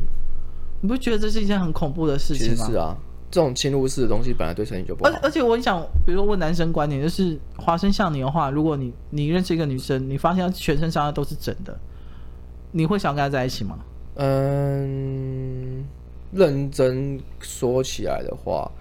[0.82, 2.66] 你不觉得这是一件很恐怖的事情吗？
[2.66, 2.96] 是啊，
[3.30, 5.12] 这种侵入式的东西本来对身体就不好。
[5.12, 11.78] 而而且我想，比如说问男生观点，就是华生像你的话，如果你你认识一个女生，你发现她全身上下都是整的，
[12.72, 13.80] 你会想跟她在一起吗？
[14.16, 15.86] 嗯，
[16.32, 18.72] 认真说起来的话。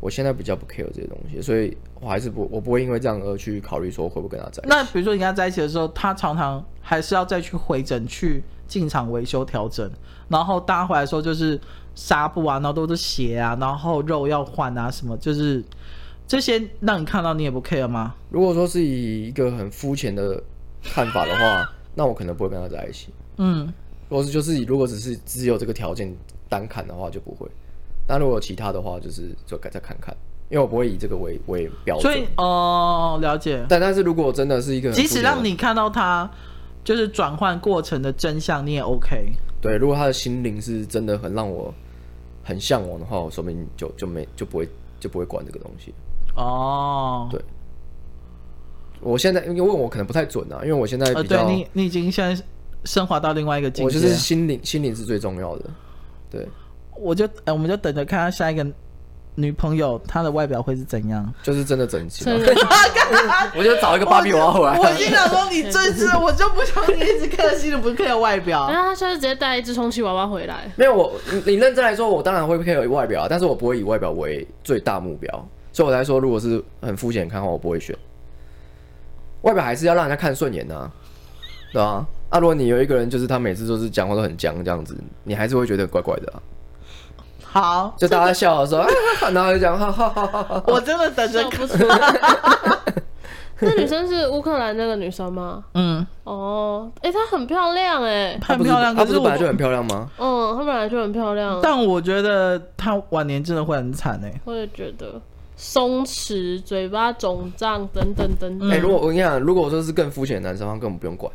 [0.00, 4.68] 我现在比较不 care 这些东西，所以我还是不，我不会因为这样而去考虑说会不会跟他在一起。
[4.68, 9.90] 那比如说你跟他在一起的时候，他常常还是要再去回诊去进场维修调整，
[10.28, 11.60] 然后搭回来的时候就是
[11.94, 15.64] 纱布啊，然后都是血啊，然后肉要换啊，什么就是
[16.26, 18.14] 这些让你看到你也不 care 吗？
[18.30, 20.40] 如果说是以一个很肤浅的
[20.82, 23.08] 看法的话，那我可能不会跟他在一起。
[23.38, 23.66] 嗯，
[24.08, 26.14] 如果是就是如果只是只有这个条件
[26.48, 27.48] 单看的话，就不会。
[28.08, 30.16] 那如果有其他的话，就是就再看看，
[30.48, 32.12] 因为我不会以这个为为标准。
[32.12, 33.64] 所以哦，了解。
[33.68, 36.28] 但但是如果真的是一个，即使让你看到他
[36.82, 39.32] 就是转换过程的真相，你也 OK。
[39.60, 41.72] 对，如果他的心灵是真的很让我
[42.42, 44.68] 很向往的话，我说明就就没就不会
[44.98, 45.92] 就不会管这个东西。
[46.34, 47.40] 哦，对。
[49.00, 52.42] 我现在因为问我可能不太准啊，因为我现在比较、呃、对你你已经现在
[52.84, 55.70] 升华到另外一个境界，我就是心灵心灵是最重要的。
[56.28, 56.48] 对，
[57.00, 58.66] 我就哎我们就等着看他下一个
[59.34, 62.24] 女朋友她的外表会是怎样，就是真的整齐。
[63.56, 64.78] 我就找一个芭比娃娃回来。
[64.78, 70.70] 我 心想说你这次我就不想你一直客气的不 care 外表，然后他下次直接带一只充气娃娃回来。
[70.76, 71.12] 没有我
[71.46, 75.48] 你认真来说，我当然会 care 外表，但是我不会以外表为最大目标。
[75.72, 77.96] 所以我来说，如果是很肤浅看的话，我不会选。
[79.42, 80.92] 外表还是要让人家看顺眼呐、啊，
[81.72, 82.06] 对吧？
[82.30, 86.42] 啊，如果你有一个人，就是他每次都是讲话都很僵这样子，你还是会觉得怪怪的、啊。
[87.60, 88.86] 好，就大家笑的时候，
[89.32, 90.62] 然后就讲哈哈哈哈。
[90.68, 91.66] 我真的等着看。
[93.60, 95.64] 那女生是乌克兰那个女生吗？
[95.74, 96.06] 嗯。
[96.22, 98.94] 哦，哎，她很漂亮哎，很漂亮。
[98.94, 100.08] 她不是本来就很漂亮吗？
[100.18, 101.58] 嗯，她本来就很漂亮。
[101.60, 104.40] 但我觉得她晚年真的会很惨哎。
[104.44, 105.20] 我也觉得。
[105.56, 108.70] 松弛，嘴巴肿胀，等等等等。
[108.70, 111.32] 哎、欸，如果我跟你讲，如果我说是更肤浅的男生，他根本不用管，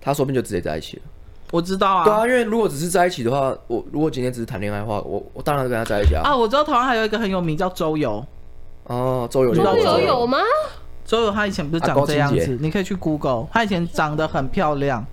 [0.00, 1.02] 他说不定就直接在一起了。
[1.50, 6.22] 我知道啊，对啊，因为如果只是在一起的话，我如果今天只是谈恋爱的话，我我当然跟他在一起啊。
[6.24, 8.24] 啊，我知道台湾还有一个很有名叫周游。
[8.84, 10.38] 哦，周游，周游有吗？
[11.04, 15.04] 周游他以前不是长这样子，你可以去 Google，他以前长得很漂亮，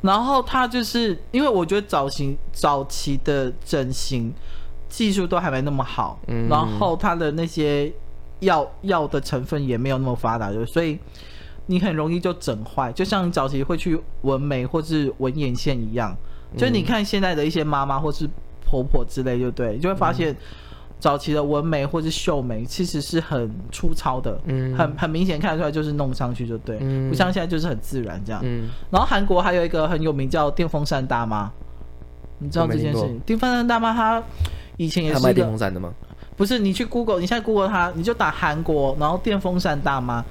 [0.00, 4.32] 然后他就是因为我觉得早型早期的整形。
[4.90, 7.92] 技术都还没那么好，嗯、然后他的那些
[8.40, 10.98] 药药的成分也没有那么发达，就所以
[11.70, 16.16] 你很容易就整坏，就像你早期会去纹眉或是纹眼线一样。
[16.52, 18.28] 嗯、就你看现在的一些妈妈或是
[18.66, 20.36] 婆婆之类，就对，就会发现
[20.98, 28.40] 早期的纹眉或是绣眉其实是很粗糙的，嗯、很很明显看得出来就是弄上去就对，嗯、不像现在就是很自然这样。
[28.44, 31.48] 嗯、然后韩国还有一个很有名叫电风扇大妈，
[32.38, 33.18] 你知道这件事情？
[33.20, 34.20] 电风扇大妈她。
[34.76, 35.92] 以前也是卖电风扇的吗？
[36.36, 40.24] 不是，你去 Google，你现在 Google 它，你就打韩国，然后电风扇大妈。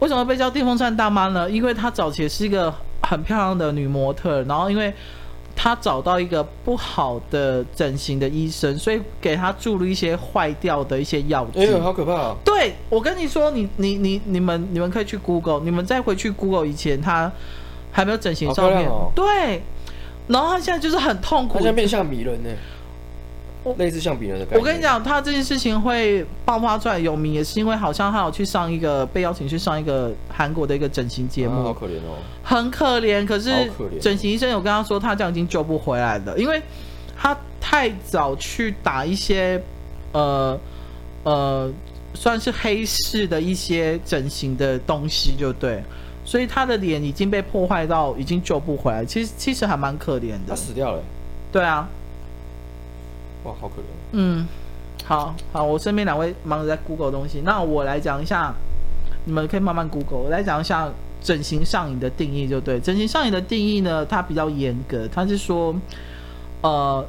[0.00, 1.50] 为什么被叫电风扇大妈呢？
[1.50, 4.92] 因为她早期是一个很漂亮的女模特，然后因为
[5.54, 11.60] 她找到一个不好的整形的医生，所以给她注入一些坏掉的一些药剂。
[11.60, 12.36] 哎呦，好可怕啊！
[12.44, 17.32] 对，我跟你说，你你你你们你们可以去 Google，你们再回去 Google 以前她
[17.90, 19.62] 还没有整形照片，哦、对。
[20.28, 22.50] 然后她现在就是很痛苦，她现在变相迷人呢。
[23.78, 24.58] 类似像别人的感觉。
[24.58, 33.24] 我跟你讲，他这件事情会爆发出来有名，也是因为好像他有去上一个被邀请去上一个韩国的一个整形节目，啊、好可怜哦，很可怜。
[33.26, 33.50] 可是
[34.00, 36.62] 整形医生有跟他说，他这样已经救不回来了，因为
[37.16, 39.60] 他太早去打一些
[40.12, 40.58] 呃
[41.24, 41.72] 呃
[42.14, 45.82] 算是黑市的一些整形的东西，就对，
[46.24, 49.04] 所以他的脸已经被破坏到已经救不回来。
[49.04, 51.02] 其实其实还蛮可怜的，他死掉了。
[51.50, 51.88] 对啊。
[53.46, 53.84] 哇，好可怜。
[54.10, 54.46] 嗯，
[55.04, 58.52] 好好，我身边两位忙着在 Google 东西，那我来讲一下，
[59.24, 60.18] 你们可以慢慢 Google。
[60.18, 60.90] 我来讲一下
[61.22, 62.80] 整形上瘾的定义，就对。
[62.80, 65.72] 整形上瘾的定义呢，它比较严格，它是说，
[66.62, 67.06] 呃，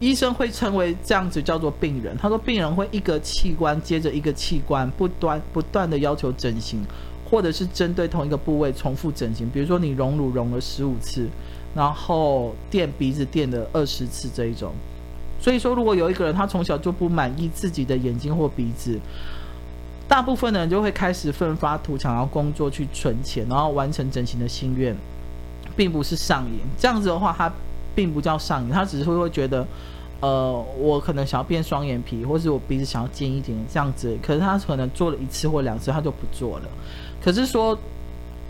[0.00, 2.16] 医生会称为这样子叫做病人。
[2.16, 6.84] 他说，病人会一个器官接着一个器官不断不断的要求整形，
[7.30, 9.48] 或者是针对同一个部位重复整形。
[9.48, 11.28] 比如说，你隆乳隆了十五次。
[11.74, 14.72] 然后垫鼻子垫了二十次这一种，
[15.40, 18.98] 所以说如果有一个人他从小就不满意自己的眼睛或鼻子，
[20.08, 24.96] 大部分的人就会开始奋发图强，然后工作去存钱，然后完成整形的心愿，
[25.76, 26.58] 并不是上瘾。
[26.78, 27.52] 这样子的话，他
[27.94, 29.66] 并不叫上瘾，他只是会会觉得，
[30.20, 34.16] 呃，我可能想要变双眼皮，或是我鼻子想要尖一点这样子。
[34.22, 36.64] 可是他可能做了一次或两次，他就不做了。
[37.22, 37.78] 可是说。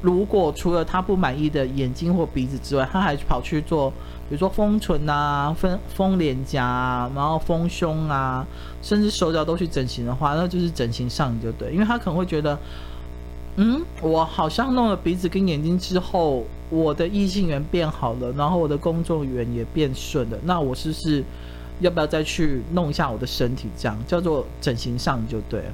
[0.01, 3.91] 如果除了他不满意的眼睛或鼻子之外，他还跑去做，
[4.29, 8.47] 比如说丰唇啊、丰丰脸颊啊，然后丰胸啊，
[8.81, 12.57] 甚至手脚都去整形的话，那就是整形上就对，因为他可能会觉得，
[13.57, 21.25] 嗯，我好像弄了鼻子跟眼睛之后，我的异性缘变好了，然后我的工作缘也变顺了，那我是不是
[21.81, 23.69] 要不要再去弄一下我的身体？
[23.77, 25.73] 这样叫做整形上就对了。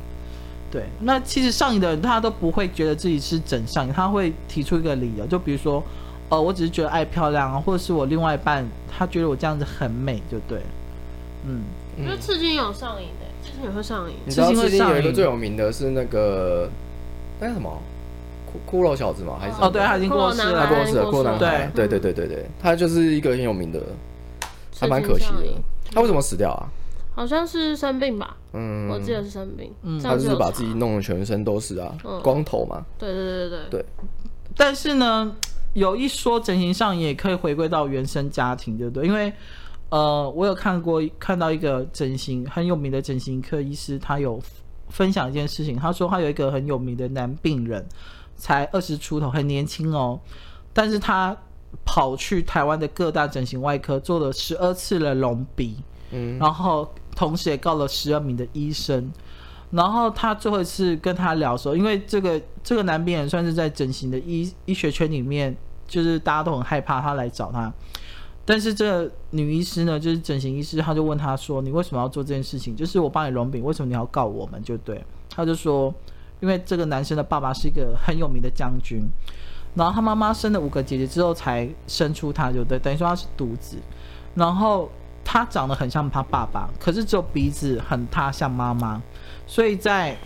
[0.75, 5.81] 对，那其实上瘾的人他都不会觉得自己是整上瘾，他会提出一个理由，就比如说，
[6.29, 10.59] 呃，我只是觉得爱漂亮啊，或者是我另外一半他觉得我这样子很美，就对。
[11.47, 11.63] 嗯，
[11.97, 14.17] 因为刺青有上瘾的，刺青也会上瘾。
[14.27, 16.69] 你知道刺青有一个最有名的是那个
[17.39, 17.81] 那什么
[18.69, 19.39] 骷骷髅小子吗？
[19.41, 21.71] 还是哦，对，他已经过世了，他过世了，骷髅男孩。
[21.73, 23.81] 对对对对对，他就是一个很有名的，
[24.77, 25.63] 还蛮可惜的。
[25.95, 26.67] 他为什么死掉啊？
[27.14, 33.87] 好像是生病吧，嗯，我记得是生病，嗯，他就是把自己弄得全身都是啊，光头嘛，对对对对对，对。
[34.57, 35.35] 但是呢，
[35.74, 39.07] 有一说整形上也可以回归到原生家庭，对不对？
[39.07, 39.33] 因为
[39.90, 44.40] 呃，我有看过看到一个整形很有名的整形科医师，他有
[44.88, 47.85] 分享一件事情，他说他有一个很有名的男病人，
[48.37, 50.18] 才二十出头，很年轻哦，
[50.72, 51.37] 但是他
[51.85, 55.77] 跑去台湾的各大整形外科做了十二次的隆鼻，
[56.12, 59.11] 嗯，然后同时也告了十二名的医生。
[59.70, 65.57] 然后他最后一次跟他聊说，因为这个这个男病人算是在整形的医医学圈里面，
[65.88, 67.72] 就是大家都很害怕他来找他。
[68.44, 72.77] 但是这个女医师呢，就是整形医师，他就问他说：“你为什么要做这件事情？
[72.77, 75.92] 就是我帮你隆鼻，为什么你要告我们？”就对，他就说
[76.40, 79.09] ：“因为这个男生的爸爸是一个很有名的将军，
[79.74, 83.79] 然后他妈妈生了五个姐姐之后才生出他，就对，等于说他是独子，
[84.35, 84.90] 然后
[85.25, 89.03] 他长得很像他爸爸，可是只有鼻子很塌像妈妈。”
[89.47, 90.17] 所以在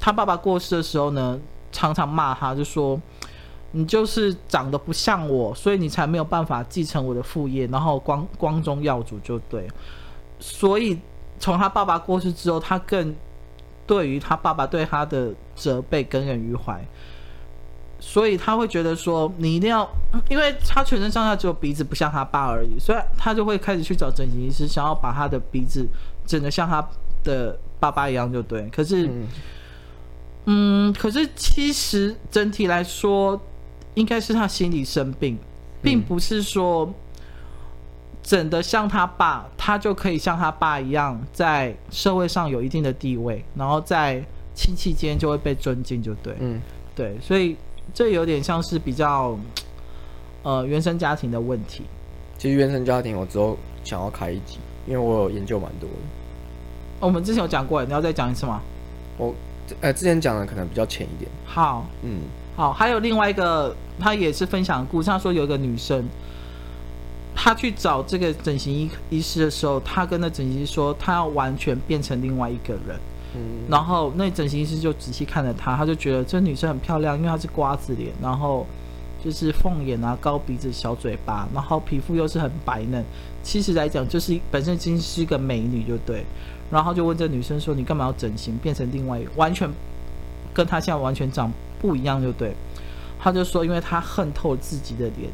[0.00, 1.38] 他爸爸过世的时候呢，
[1.70, 3.00] 常常骂他，就说
[3.72, 9.68] 你就是长得不像我，所以你才没有办法继承我的父业，然后光光宗耀祖就对。
[10.38, 10.98] 所以
[11.38, 13.14] 从他爸爸过世之后，他更
[13.86, 16.84] 对于他爸爸对他的责备耿耿于怀，
[18.00, 19.88] 所以他会觉得说你一定要，
[20.28, 25.86] 因为他全身上下只有鼻子不像他爸而已，所以他就会开始去找整形医师，想要把他的鼻子
[26.26, 26.86] 整得像他
[27.22, 27.56] 的。
[27.80, 29.28] 爸爸一样就对，可是，嗯，
[30.44, 33.40] 嗯，可是其实整体来说，
[33.94, 35.38] 应该是他心理生病，
[35.80, 36.92] 并不是说
[38.22, 44.22] 整的像他爸，他就可以像他爸一样在社会上有一定的地位，然后在
[44.54, 46.60] 亲戚间就会被尊敬，就对，嗯，
[46.94, 47.56] 对，所以
[47.94, 49.38] 这有点像是比较
[50.42, 51.84] 呃原生家庭的问题。
[52.38, 55.96] 其实原生家庭我之后想要开一集，因为我有研究蛮多的。
[57.00, 58.60] 我们之前有讲过，你要再讲一次吗？
[59.16, 59.34] 我，
[59.80, 61.30] 呃，之前讲的可能比较浅一点。
[61.44, 62.20] 好，嗯，
[62.56, 65.10] 好，还有另外一个，他也是分享的故事。
[65.10, 66.04] 他说有一个女生，
[67.34, 72.98] 他去找这个整形医医师的时候，他跟那整形医师说，他要完全变成另外一个人。
[73.68, 78.66] 然后那整形师就仔细看着她，他就觉得这女生很漂亮，因为她是瓜子脸，然后
[79.22, 83.04] 就是凤眼啊、高鼻子、小嘴巴，然后皮肤又是很白嫩。
[83.42, 86.24] 其实来讲，就是本身已经是一个美女，就对。
[86.70, 89.68] 然后就问这女生说：“你干嘛要整形，变成另外一，完全
[90.54, 92.54] 跟她现在完全长不一样，就对。”
[93.18, 95.28] 她就说：“因为她恨透自己的脸，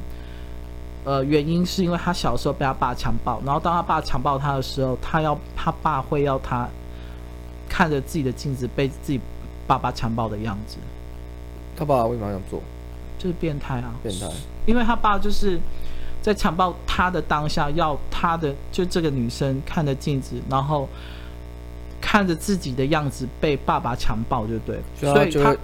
[1.05, 6.67] 呃，原因是因为她小时候被她爸强暴，然后当她爸强暴她的时候，她要她爸会要她
[7.69, 9.21] 看着自己的镜子被自己
[9.67, 10.77] 爸爸强暴的样子。
[11.77, 12.63] 他爸爸为什么要做？
[13.19, 13.95] 就是变态啊！
[14.03, 14.27] 变态，
[14.67, 15.61] 因为他爸就是
[16.23, 20.89] 在强暴他的当下，要他的就这个女生看着镜子，然后。”
[21.99, 25.57] 看着自己的样子被爸爸强暴，就对，所以他，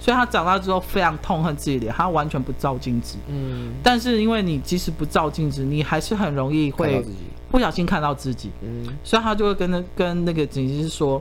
[0.00, 3.18] 所以他长大之后非常痛恨自己脸，他完全不照镜子。
[3.26, 7.04] 嗯，但是因为你即使不照镜子，你还是很容易会
[7.50, 8.50] 不小心看到自己。
[8.62, 11.20] 嗯，所以他就会跟那跟那个整形师说，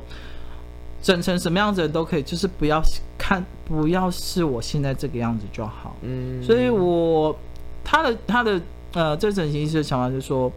[1.02, 2.82] 整成什么样子的都可以，就是不要
[3.18, 5.96] 看，不要是我现在这个样子就好。
[6.04, 7.36] 嗯，所以我
[7.84, 8.62] 他的他的
[8.94, 10.52] 呃，这整形医师的想法就是说。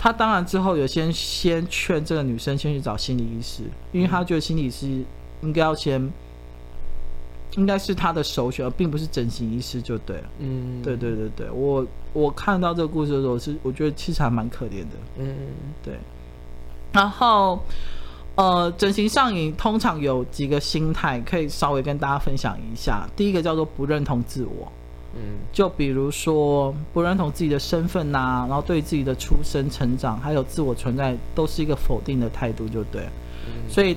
[0.00, 4.86] 他当然之后有先先劝这个女生先去找心理医师，因为他觉得心理医师
[5.42, 6.00] 应该要先，
[7.56, 10.24] 应该是他的首选，而并不是整形医师就对了。
[10.38, 14.96] 嗯，对对对对，我我看到这个故事的时候是，我觉得其实还蛮可怜的。
[15.18, 15.34] 嗯，
[15.82, 15.94] 对。
[16.92, 17.58] 然后，
[18.34, 23.08] 呃，整形上瘾通常有几个心态可以稍微跟大家分享一下。
[23.16, 24.70] 第一个叫做不认同自我。
[25.14, 33.02] 嗯，就比如说不认同自己的身份呐、啊，然后对自己的出生、成长还有自我存在都是一个否定的态度，就对。
[33.46, 33.96] 嗯，所以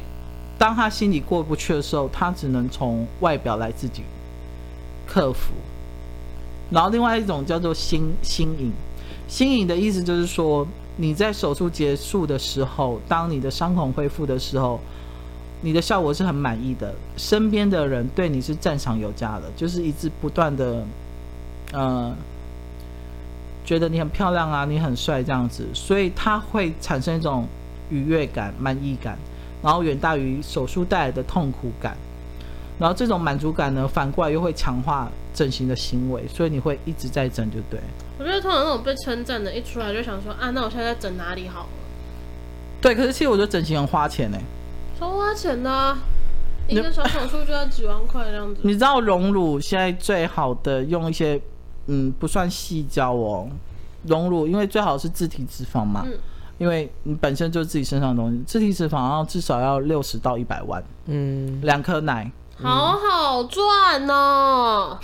[0.62, 4.04] 当他心里过不去的时候，他只能从外表来自己
[5.08, 5.54] 克服。
[6.70, 8.72] 然后另外一种叫做心心瘾，
[9.28, 14.80] 心瘾的意思就是说你在手术结束的时候，当你的伤口恢复的时候，
[15.62, 20.86] 你的效果是很满意的，身边的人对你是赞赏有加的，就是一直不断的。
[21.74, 22.16] 呃，
[23.66, 27.48] 觉得你很漂亮啊，你很帅这样子，所以他会产生一种
[27.90, 29.18] 愉悦感、满意感，
[29.62, 31.98] 然后远大于手术带来的痛苦感。
[32.80, 37.80] 然后这种满足感呢，反过来又会强化整形的行为，所以你会一直在整，就对。
[38.18, 41.68] 我觉得通常那种被称赞的，一出来就想说啊，那我现在在整哪里好？
[42.82, 44.38] 对，可是其实我觉得整形很花钱呢，
[45.00, 45.98] 超花钱的啊。
[46.68, 48.62] 一个小手术就要几万块这样子。
[48.64, 51.40] 你知道隆乳现在最好的用一些。
[51.88, 53.50] 嗯，不算细胶哦，
[54.06, 56.14] 隆乳，因为最好是自体脂肪嘛，嗯、
[56.62, 64.96] 因为你本身就是自己身上的东西，自体脂肪要至少要六十到一百万，嗯，两颗奶，好好赚哦。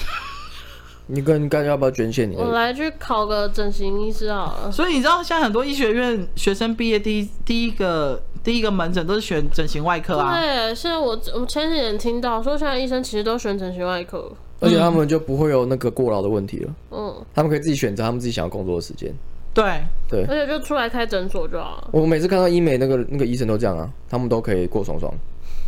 [1.08, 2.36] 你跟你看要不要捐献你？
[2.36, 4.72] 我来去考个整形医师好了。
[4.72, 10.39] 所以你知道，现在很多医学院学生毕业第一第一个第一个门诊都是选整形外科啊。
[10.39, 16.76] 对，现在我我前几年听到说，现在医生其实都选整形外科，而且他们就不会有那个过劳的问题了。
[16.91, 19.12] 嗯，他们可以自己选择他们自己想要工作的时间。
[19.58, 21.89] 对对，而且就出来开诊所就好了。
[21.91, 25.12] 我每次看到医美那个那个医生都这样啊，他们都可以过爽爽，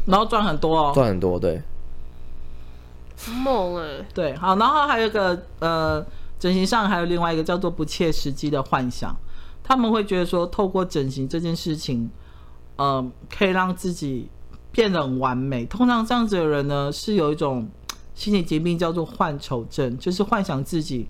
[0.05, 1.61] 然后赚很多哦，赚很多，对。
[3.43, 6.05] 梦哎、欸，对，好，然后还有一个呃，
[6.39, 9.13] 整形上还有另外一个叫做不切实际的幻想，
[9.61, 12.09] 他们会觉得说，透过整形这件事情，
[12.77, 14.29] 呃，可以让自己
[14.71, 15.65] 变得很完美。
[15.65, 17.67] 通常这样子的人呢，是有一种
[18.15, 21.05] 心理疾病叫做幻丑症，就是幻想自己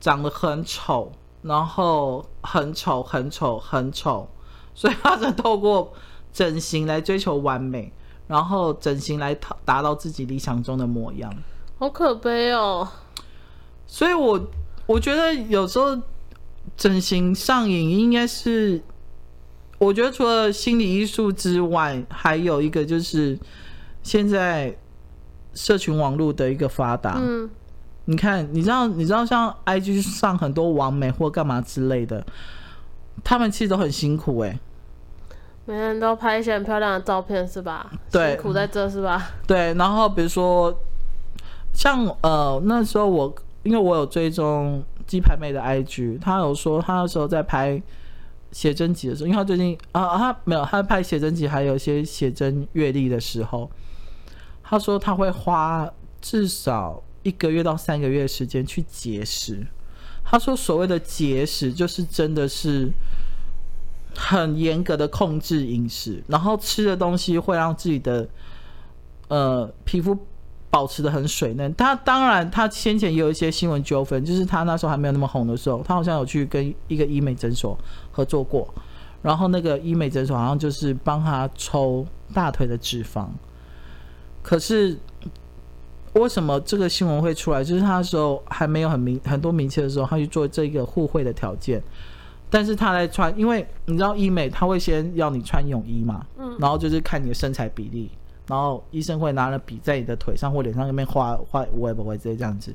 [0.00, 1.12] 长得很丑，
[1.42, 4.28] 然后很丑、很丑、很丑，
[4.74, 5.92] 所以他才透过
[6.32, 7.92] 整形来追求完美。
[8.26, 11.34] 然后整形来达达到自己理想中的模样，
[11.80, 12.88] 好可悲哦。
[13.88, 14.40] 所以我
[14.86, 16.00] 我觉得有时候
[16.76, 18.80] 整形上瘾应该是，
[19.78, 23.36] 我觉得除了心理艺术之外，还有一个就是
[24.04, 24.78] 现在
[25.52, 27.16] 社群网络的一个发达。
[27.18, 27.50] 嗯，
[28.10, 32.26] 你看，你知道，你知道像 IG 上很多网美或干嘛之类的，
[33.22, 34.58] 他们其实都很辛苦哎、欸。
[35.64, 37.88] 每天都拍一些很漂亮的照片是吧？
[38.10, 39.30] 对，辛苦在这是吧？
[39.46, 40.76] 对，然后比如说
[41.72, 43.32] 像呃那时候我
[43.62, 47.80] 因为我有追踪鸡排妹的 IG，她有说她那时候在拍
[48.50, 53.70] 写真集的时候，因为她最近啊她没有她拍写真集，还有一些写真阅历的时候，
[54.64, 55.88] 她说她会花
[56.20, 59.66] 至少一个月到三个月的时间去节食。
[60.24, 62.90] 他说所谓的节食就是真的是。
[64.16, 68.28] 很严格的控制饮食，然后吃的东西会让自己的
[69.28, 70.18] 呃皮肤
[70.68, 71.72] 保持得很水嫩。
[71.76, 77.78] 他当然，他先前也有一些新闻纠纷，就是他那时候还没有那么红的时候，他好像有去跟一个医美诊所
[78.10, 78.68] 合作过，
[79.22, 82.04] 然后那个医美诊所好像就是帮他抽
[82.34, 83.28] 大腿的脂肪。
[84.42, 84.98] 可是
[86.14, 87.62] 为什么这个新闻会出来？
[87.62, 91.82] 就是他那时候还没有很明很多明确的时候，他去做这个互惠的条件。
[92.52, 98.10] 但是他在穿，因为你知道医美他会先要你穿泳衣嘛，嗯，然后就是看你的身材比例，
[98.48, 102.74] 然后医生会拿了笔在你的腿上或脸上那边画画，我也不会直接这样子。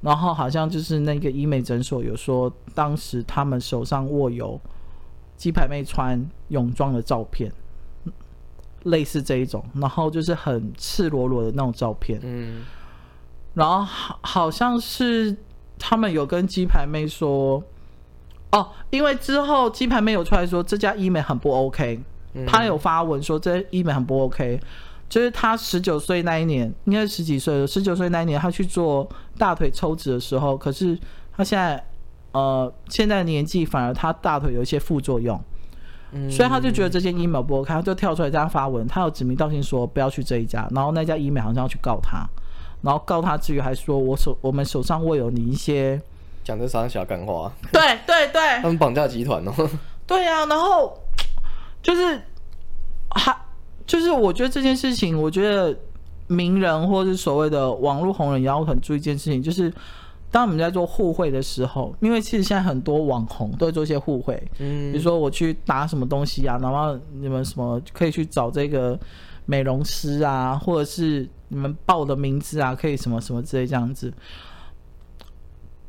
[0.00, 4.58] 然后好像就是那个医美诊所有说，当时他们手上握有
[5.36, 7.52] 鸡排妹穿泳装的照片，
[8.84, 12.64] 类似这一种，然后就是很赤裸裸的那种照片，嗯，
[13.54, 15.36] 然后好好像是
[15.78, 17.62] 他们有跟鸡排妹说。
[18.50, 22.00] 哦，因为之后鸡排妹有出来说这家医美很不 OK，
[22.46, 24.58] 他有发文说这医美很不 OK，
[25.06, 29.06] 就是他十九岁那一年，应该是十几岁了，十九岁那一年他去做
[29.36, 30.98] 大腿抽脂的时候，可是
[31.36, 31.84] 他现在
[32.32, 35.38] 呃现在年纪反而他大腿有一些副作用，
[36.30, 42.26] 所以他就觉得这间医美不 OK，他就跳出来这样发文，他有指名道姓说不要去这一家，然后那家医美好像要去告他，
[42.82, 46.00] 然后告他之余还说我手我们手上握有你一些。
[46.44, 47.52] 讲的啥小干话？
[47.70, 49.52] 对对对，他们绑架集团哦。
[50.06, 50.98] 对呀、啊，然后
[51.82, 52.18] 就是
[53.10, 53.36] 还
[53.86, 55.78] 就是我觉得这件事情，我觉得
[56.26, 59.70] 名人或是所谓的网络红人也要很注意一件事情，就是
[60.30, 68.98] 当我们在做互惠的时候，因为其实现在很多网红都会做一些互惠，嗯，比如说我去打什么东西啊，然后你们什么可以去找这个
[69.46, 74.12] 美容师啊，或者是你们报的名字啊，可以什么什么之类这样子。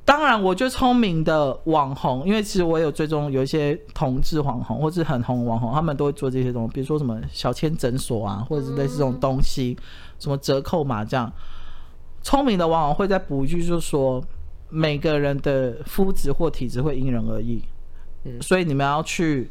[0.06, 9.78] 当然，我觉得聪明的网红，因为其实我有追踪有一些同志网红或者很红的网红，他们都会做这些东西，比如说什么小千诊所啊，或者是类似这种东西，
[10.18, 11.32] 什么折扣码这样。
[12.22, 14.24] 聪明的网红会再补一句，就是说
[14.70, 17.62] 每个人的肤质或体质会因人而异，
[18.26, 19.50] 嗯，所以你们要去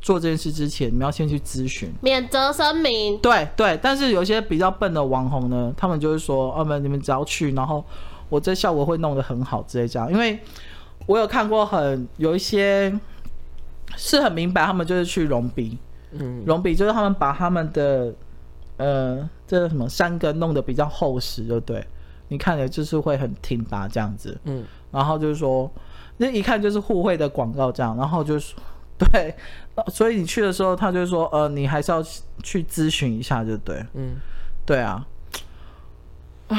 [0.00, 3.18] 做这件事之前，你们要先去咨询，免责声明。
[3.18, 7.84] 对对，但是有些比较笨的网红呢，他们就是说，哦，们你们只要去，然后。
[8.30, 10.40] 我这效果会弄得很好之类这样，因为
[11.06, 12.92] 我有看过很有一些
[13.96, 15.78] 是很明白，他们就是去隆鼻，
[16.10, 18.12] 嗯，隆鼻就是他们把他们的
[18.76, 21.86] 呃这个什么山根弄得比较厚实，就对，
[22.28, 25.70] 你看着就是会很挺拔这样子，嗯，然后就是说
[26.16, 28.54] 那一看就是互惠的广告这样，然后就是
[28.98, 29.34] 对，
[29.92, 32.02] 所以你去的时候，他就说呃你还是要
[32.42, 34.16] 去咨询一下，就对，嗯，
[34.64, 35.06] 对啊，
[36.48, 36.58] 唉。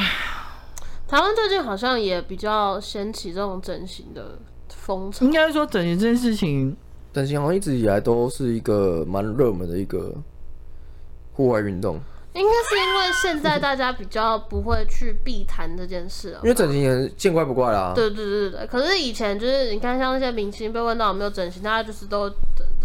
[1.07, 4.39] 台湾最近好像也比较掀起这种整形的
[4.70, 5.24] 风潮。
[5.24, 6.76] 应该说，整形这件事情，
[7.13, 10.11] 整形好像一直以来都是一个蛮热门的一个
[11.36, 11.99] 户外运动。
[12.33, 17.93] 应该是因为现在大家比较不会去避谈这件事了，因为整形人见怪不怪啦。
[17.95, 22.29] 对对对对，可是以前就是你看，像那些明星被问到有没有整形，大家就是都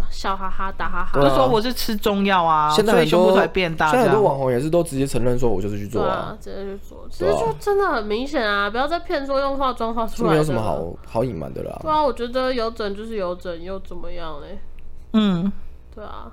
[0.09, 3.91] 笑哈哈、打哈哈，就说我是吃中药啊，现在胸部才变大。
[3.91, 11.77] 现在很多网红也是都直接承认说，我就是去做啊，直接去做，其实就真的很明显啊，不要再骗说用化妆化出来，没有什么好好隐瞒的啦。
[11.81, 14.57] 对啊，我觉得有整就是有整，又怎么样嘞？
[15.11, 15.51] 嗯，
[15.93, 16.31] 对啊，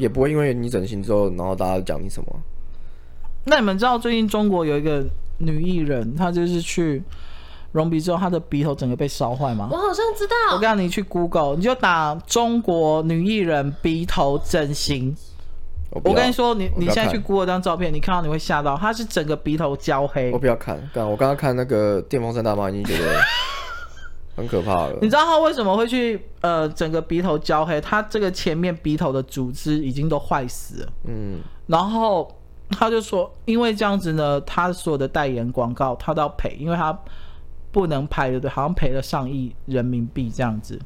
[0.00, 2.26] 也不会因为你整形之后，然后大家讲你什么。
[3.44, 5.04] 那你们知道最近中国有一个
[5.38, 7.02] 女艺人，她就是去
[7.72, 9.68] 隆鼻之后，她的鼻头整个被烧坏吗？
[9.70, 10.34] 我好像知道。
[10.54, 15.14] 我告诉你，去 Google，你就打中国女艺人鼻头整形。
[15.90, 20.30] 我，我跟你说，你你现在去 Google 这张照片，你看到你会吓到，她是整个鼻头焦黑。
[20.32, 23.20] 我不要看，刚我刚刚看那个电风扇大妈已经觉得
[24.40, 24.98] 很可怕的。
[25.00, 27.80] 你知道他为什么会去呃整个鼻头焦黑？
[27.80, 30.92] 他这个前面鼻头的组织已经都坏死了。
[31.04, 32.30] 嗯，然后。
[32.72, 36.96] 他就说，因为这样子呢，他所有的代言广告他都要赔，因为他
[37.72, 40.78] 不能拍的，对，好像赔了上亿人民币这样子。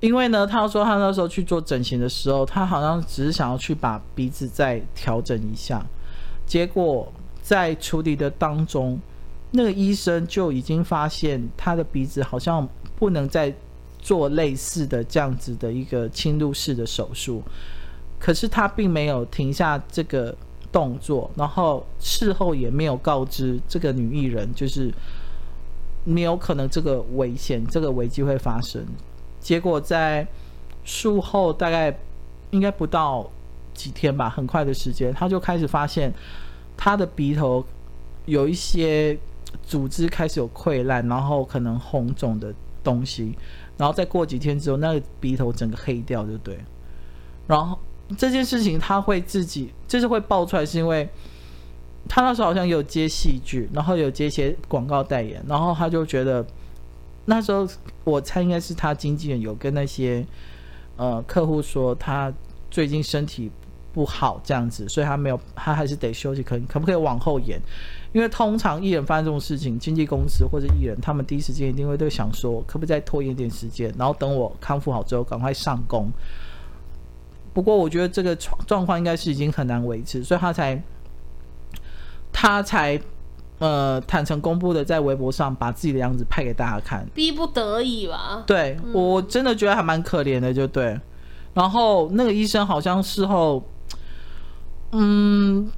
[0.00, 5.84] 因为呢，他说他那时候去做整形的时候，他好像只是想要去把鼻子再调整一下，
[6.46, 8.98] 结果在处理的当中，
[9.50, 13.52] 那个医生就已经发现他的鼻子好像不能再
[13.98, 17.42] 做类似的这样子的一个侵入式的手术，
[18.18, 20.34] 可是他并没有停下这个。
[20.70, 24.92] 动作，然后事后也没有告知这个女艺人，就是
[26.04, 28.84] 没有可能这个危险，这个危机会发生。
[29.40, 30.26] 结果在
[30.84, 31.98] 术后大概
[32.50, 33.26] 应该不到
[33.72, 36.12] 几天吧，很快的时间，他就开始发现
[36.76, 37.64] 他的鼻头
[38.26, 39.18] 有一些
[39.62, 43.36] 组织开始有溃烂，然后可能红肿的东西，
[43.76, 46.58] 然后再过几天之后，那个鼻头整个黑掉，就对，
[47.46, 47.78] 然后。
[48.16, 51.06] 这件事情他会自己就是会爆出来，是因为
[52.08, 56.42] 他那时候好像有接戏剧，然后有接一些广告代言，然后他就觉得
[57.26, 57.68] 那时候
[58.04, 60.26] 我猜应该是他经纪人有跟那些
[60.96, 62.32] 呃客户说他
[62.70, 63.50] 最近身体
[63.92, 67.60] 不好这样子，所以他没有他还是得休息，可可不可以往后延？
[68.12, 76.10] 因为通常艺人发生这种事情，经纪公司或者艺人他们第一时间一定会都想说，可不可以再拖延一点时间，然后等我康复好之后赶快上工。
[77.52, 80.82] 不过我觉得这个状状况应该是已经很难维持，所以他才
[82.32, 83.00] 他才
[83.58, 88.44] 呃坦诚公布的在微博上把自己的样子拍给大家看，逼不得已吧？
[88.46, 90.98] 对，我真的觉得还蛮可怜的，就对。
[91.54, 93.64] 然后那个医生好像事后，
[94.92, 95.68] 嗯，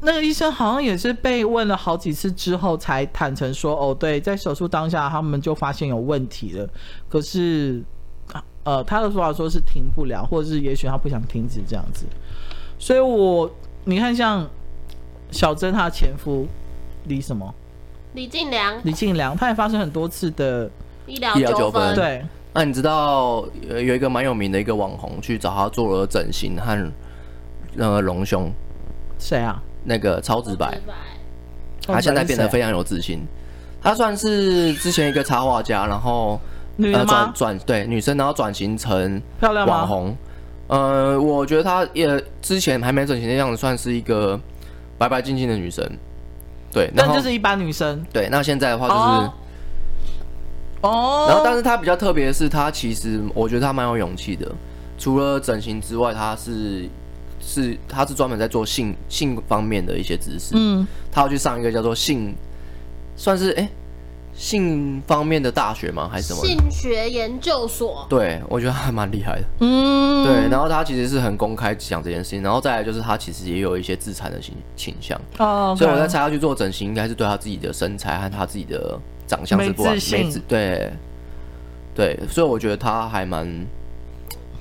[0.00, 6.68] 那个医生好像也是被问了好几次之后才坦诚说，哦，对，在手术当下他们就发现有问题了，
[7.08, 7.82] 可是。
[8.64, 12.04] 呃，他的说法说是停不了，或者是也许他不想停止这样子，
[12.78, 13.50] 所以我
[13.84, 14.46] 你看像
[15.30, 16.46] 小珍她的前夫
[17.04, 17.54] 李什么？
[18.12, 18.78] 李进良。
[18.84, 20.70] 李进良，他也发生很多次的
[21.06, 21.94] 医疗纠纷。
[21.94, 22.22] 对，
[22.52, 26.92] 那你知道有有一个蛮有名的一个网红去找他做了整形和
[27.72, 28.52] 那个隆胸，
[29.18, 29.62] 谁啊？
[29.88, 30.78] 那个超直白，
[31.86, 33.26] 他现在变得非常有自信。
[33.82, 36.38] 他算是之前一个插画家，然后。
[37.08, 40.16] 转转、呃、对女生，然后转型成漂亮网红。
[40.68, 44.38] 呃，我觉得她也之前还没整形的样子，算是一个
[44.96, 45.84] 白白净净的女生。
[46.70, 48.00] 对，但就是一般女生。
[48.12, 49.30] 对，那现在的话就是
[50.82, 51.26] 哦。
[51.26, 54.48] 然后，但是她比较特别的是，她其实我觉得她蛮有勇气的。
[54.96, 56.88] 除了整形之外，她是
[57.48, 60.54] 是他是专门在做性性方面的一些知识。
[60.54, 62.34] 嗯，他要去上一个叫做性，
[63.16, 63.62] 算是哎。
[63.62, 63.68] 欸
[64.38, 66.08] 性方面的大学吗？
[66.08, 66.46] 还是什么？
[66.46, 68.06] 性学研究所。
[68.08, 69.44] 对，我觉得还蛮厉害的。
[69.58, 70.48] 嗯，对。
[70.48, 75.20] 然后他其实是很公开讲这件事情，然后再来就是他其实也有一些自残的倾倾向。
[75.38, 75.74] 哦。
[75.76, 78.96] 所以我在猜他去做整形，应该是对他自己的身材和他自己的
[79.26, 80.32] 长相是不完美。
[80.46, 80.92] 对。
[81.96, 83.44] 对，所以我觉得他还蛮，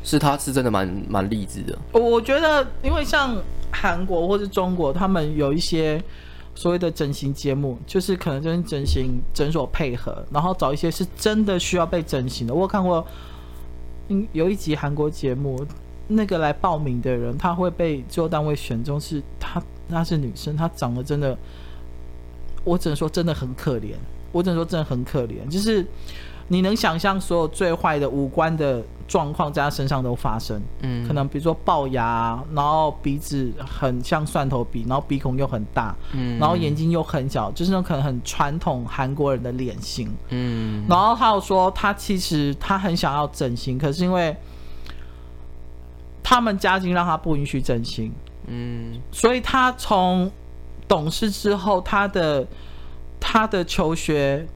[0.03, 1.77] 是他是真的蛮蛮励志的。
[1.91, 3.35] 我觉得，因为像
[3.71, 6.03] 韩国或是中国，他们有一些。
[6.59, 12.51] 所谓的整形节目，就是可能跟整形诊所配合，然后找一些是真的需要被整形的。
[12.55, 13.05] 我有看过，
[14.07, 15.63] 嗯，有一集韩国节目，
[16.07, 21.37] 那个来报名的人，他会被最后单位选中，是她，她是女生，她长得真的，
[22.63, 23.93] 我只能说真的很可怜，
[24.31, 25.85] 我只能说真的很可怜，就是。
[26.47, 30.61] 你能想象所有最坏的五官的状况在他身上都发生？
[30.81, 44.35] 嗯，可能比如说龅牙，然后鼻子很像蒜头鼻，然后鼻孔又很大，嗯，然后眼睛又很小，就是那种可能很传统韩国人的脸型，嗯，然后他有说他其实他很想要整形，可是因为
[46.23, 48.11] 他们家境让他不允许整形，
[48.47, 50.31] 嗯，所以他从
[50.87, 52.47] 懂事之后，他的
[53.19, 54.47] 他的求学、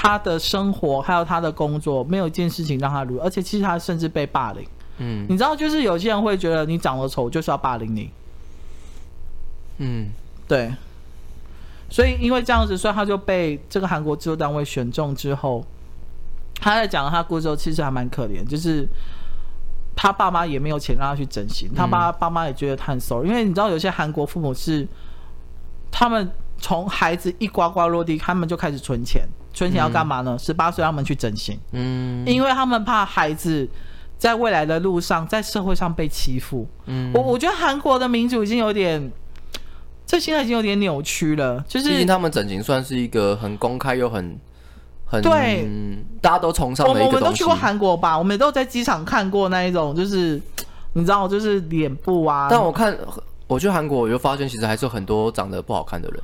[0.00, 4.64] 他的生活还有他的工作，没有一件事情让他如，而且其实他甚至被霸凌。
[4.98, 8.08] 嗯，你知道，就是有些人会觉得你长得丑就是要霸凌你。
[9.78, 10.08] 嗯，
[10.46, 10.72] 对。
[11.90, 15.66] 所以因为这样子，所以他就被这个韩国制作单位选中之后，
[16.60, 18.86] 他在讲他故事之后，其实还蛮可怜，就是
[19.96, 24.86] 他爸妈也没有钱让他去整形，他爸爸妈也觉得他很 sorry，因为你知道有些韩国父母是，
[25.90, 26.30] 他们
[26.60, 30.36] 从孩子一呱呱落地，他们就开始存钱，存钱要干嘛呢？
[30.38, 33.68] 十八岁让他们去整形，嗯，因为他们怕孩子
[34.18, 39.10] 在未来的路上在社会上被欺负，嗯，我我觉得韩国的民主已经有点。
[40.10, 44.38] 这现在已经有点扭曲了，就是毕竟他们整形算是一个很公开又很
[45.04, 45.68] 很对，
[46.22, 47.04] 大家都崇尚的一个。
[47.04, 48.16] 我们都去过韩国吧？
[48.18, 50.40] 我们都在机场看过那一种，就是
[50.94, 52.48] 你知道，就是脸部啊。
[52.50, 52.96] 但我看
[53.46, 56.22] 我去韩国，我就发现其实还是有很多长得不好看的人。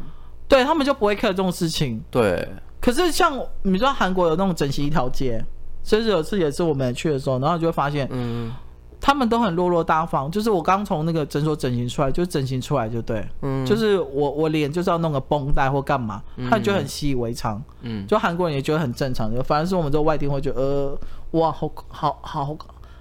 [0.49, 2.03] 对，他们就不会 care 这种事情。
[2.11, 2.49] 对。
[2.81, 5.45] 可是像你知道韩国有那种整形一条街，
[5.83, 8.53] 所以有次也是我们去的时候，然后就会发现，嗯。
[9.01, 20.99] 他们都很落落大方，就是我刚从那个诊所整形出来，就整形出来就对，嗯，就是我我脸就是要弄个绷带或干嘛，他们就很习以为常，嗯，就韩国人也觉得很正常，就反而是我们这外地会觉得，呃，
[21.33, 22.57] 哇，好好好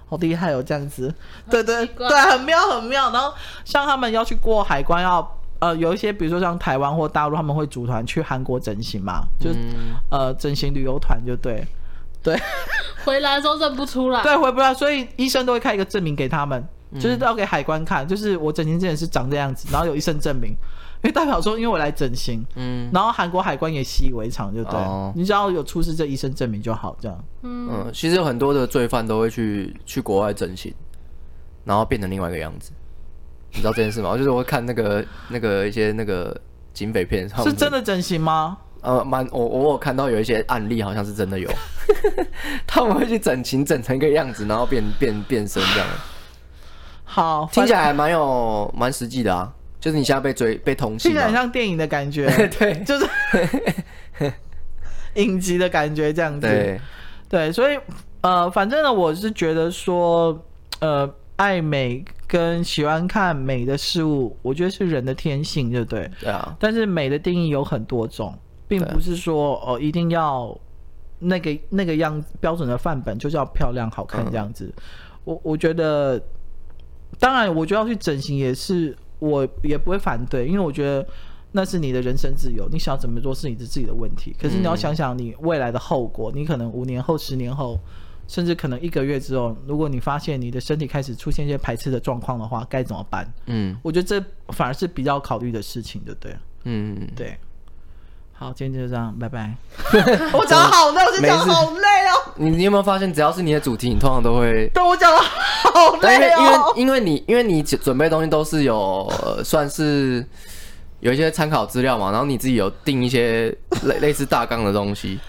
[0.06, 1.10] 好厉害哦，这样子，
[1.48, 3.10] 对对对，很妙很妙。
[3.10, 3.32] 然后
[3.64, 5.26] 像他们要去过海关，要
[5.64, 9.58] 呃有一些，比如说像台湾或大陆，他们会组团去韩国整形嘛，就是
[10.10, 11.66] 呃整形旅游团就对。
[12.22, 12.34] 对，
[13.04, 14.22] 回来的时候认不出来。
[14.22, 20.52] 对，回不来，所以医生都会开一个证明给他们，嗯、就是都要给海关看，就是我整形之前是长这样子，然后有医生证明，
[21.02, 27.24] 因为代表说因为我来整形，嗯，然后韩国海关也习以为常，就对，哦、你只要有出示这医生证明就好，这样。
[27.42, 30.72] 嗯，嗯，其实有很多的罪犯都会去去国外整形，
[31.62, 32.72] 然后变成另外一个样子，
[33.54, 34.16] 你知道这件事吗？
[34.16, 36.38] 就是我会看那个那个一些那个
[36.72, 38.58] 警匪片，是真的整形吗？
[38.82, 41.50] 呃，蛮我我有看到有一些案例，好像是真的有，
[42.66, 45.88] 他们会去整形整成一个样子，然后变变变身这样。
[47.04, 49.50] 好，听起来还蛮有蛮实际的啊，
[49.80, 52.26] 就是你现在被追被通缉，听起来很像电影的感觉，
[52.58, 53.08] 对，就是
[55.14, 56.40] 影集的感觉这样子。
[56.46, 56.80] 对，
[57.28, 57.78] 对，所以
[58.20, 60.44] 呃，反正呢，我是觉得说，
[60.80, 66.10] 呃，爱美跟喜欢看美的事物，我觉得是人的天性，对不对？
[66.20, 66.56] 对啊。
[66.58, 68.36] 但是美的定义有很多种。
[68.66, 70.58] 并不是说哦，一定要
[71.18, 74.64] 那个那个样标准的范本就叫漂亮好看这样子。
[74.64, 74.82] 嗯、
[75.24, 76.20] 我我觉得，
[77.18, 81.06] 当然，我觉得要去整形也是，我也不会反对，因为我觉得
[81.52, 84.34] 那是你的人生自由，你想怎么做是你的自己的问题。
[84.40, 87.78] 可是你要想想你未来的后果，你可能五年后、十年后，
[88.26, 93.26] 甚至可能一个月之后，如果你发现你的身体开始出现一些排斥的状况的话，该怎么办？
[93.46, 96.36] 嗯，我觉得这反而是比较考虑的事情，对不对？
[96.64, 97.36] 嗯，对。
[98.36, 99.54] 好，今天就这样，拜拜。
[100.34, 102.32] 我讲的好累，我今天讲的好累哦。
[102.36, 106.74] 你你有没有发现，只要是你的主题，你通常都会对我讲的好累哦。
[106.76, 110.26] 因为因为你因为你准备的东西都是有、呃、算是
[110.98, 115.20] 有一些参考资料嘛，然后你自己有定一些类类似大纲的东西，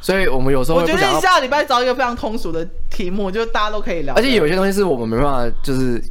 [0.00, 0.78] 所以我们有时候。
[0.78, 4.14] 我觉得下礼拜找一个非常通俗的题目，就大家都可以聊。
[4.14, 6.02] 而且有些东西是我们没办法，就是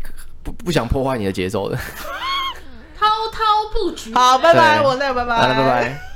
[0.44, 1.76] 不不想破坏你的节奏的。
[2.98, 3.40] 滔滔
[3.74, 4.14] 不绝。
[4.14, 6.09] 好，拜拜，我累，拜拜，拜拜。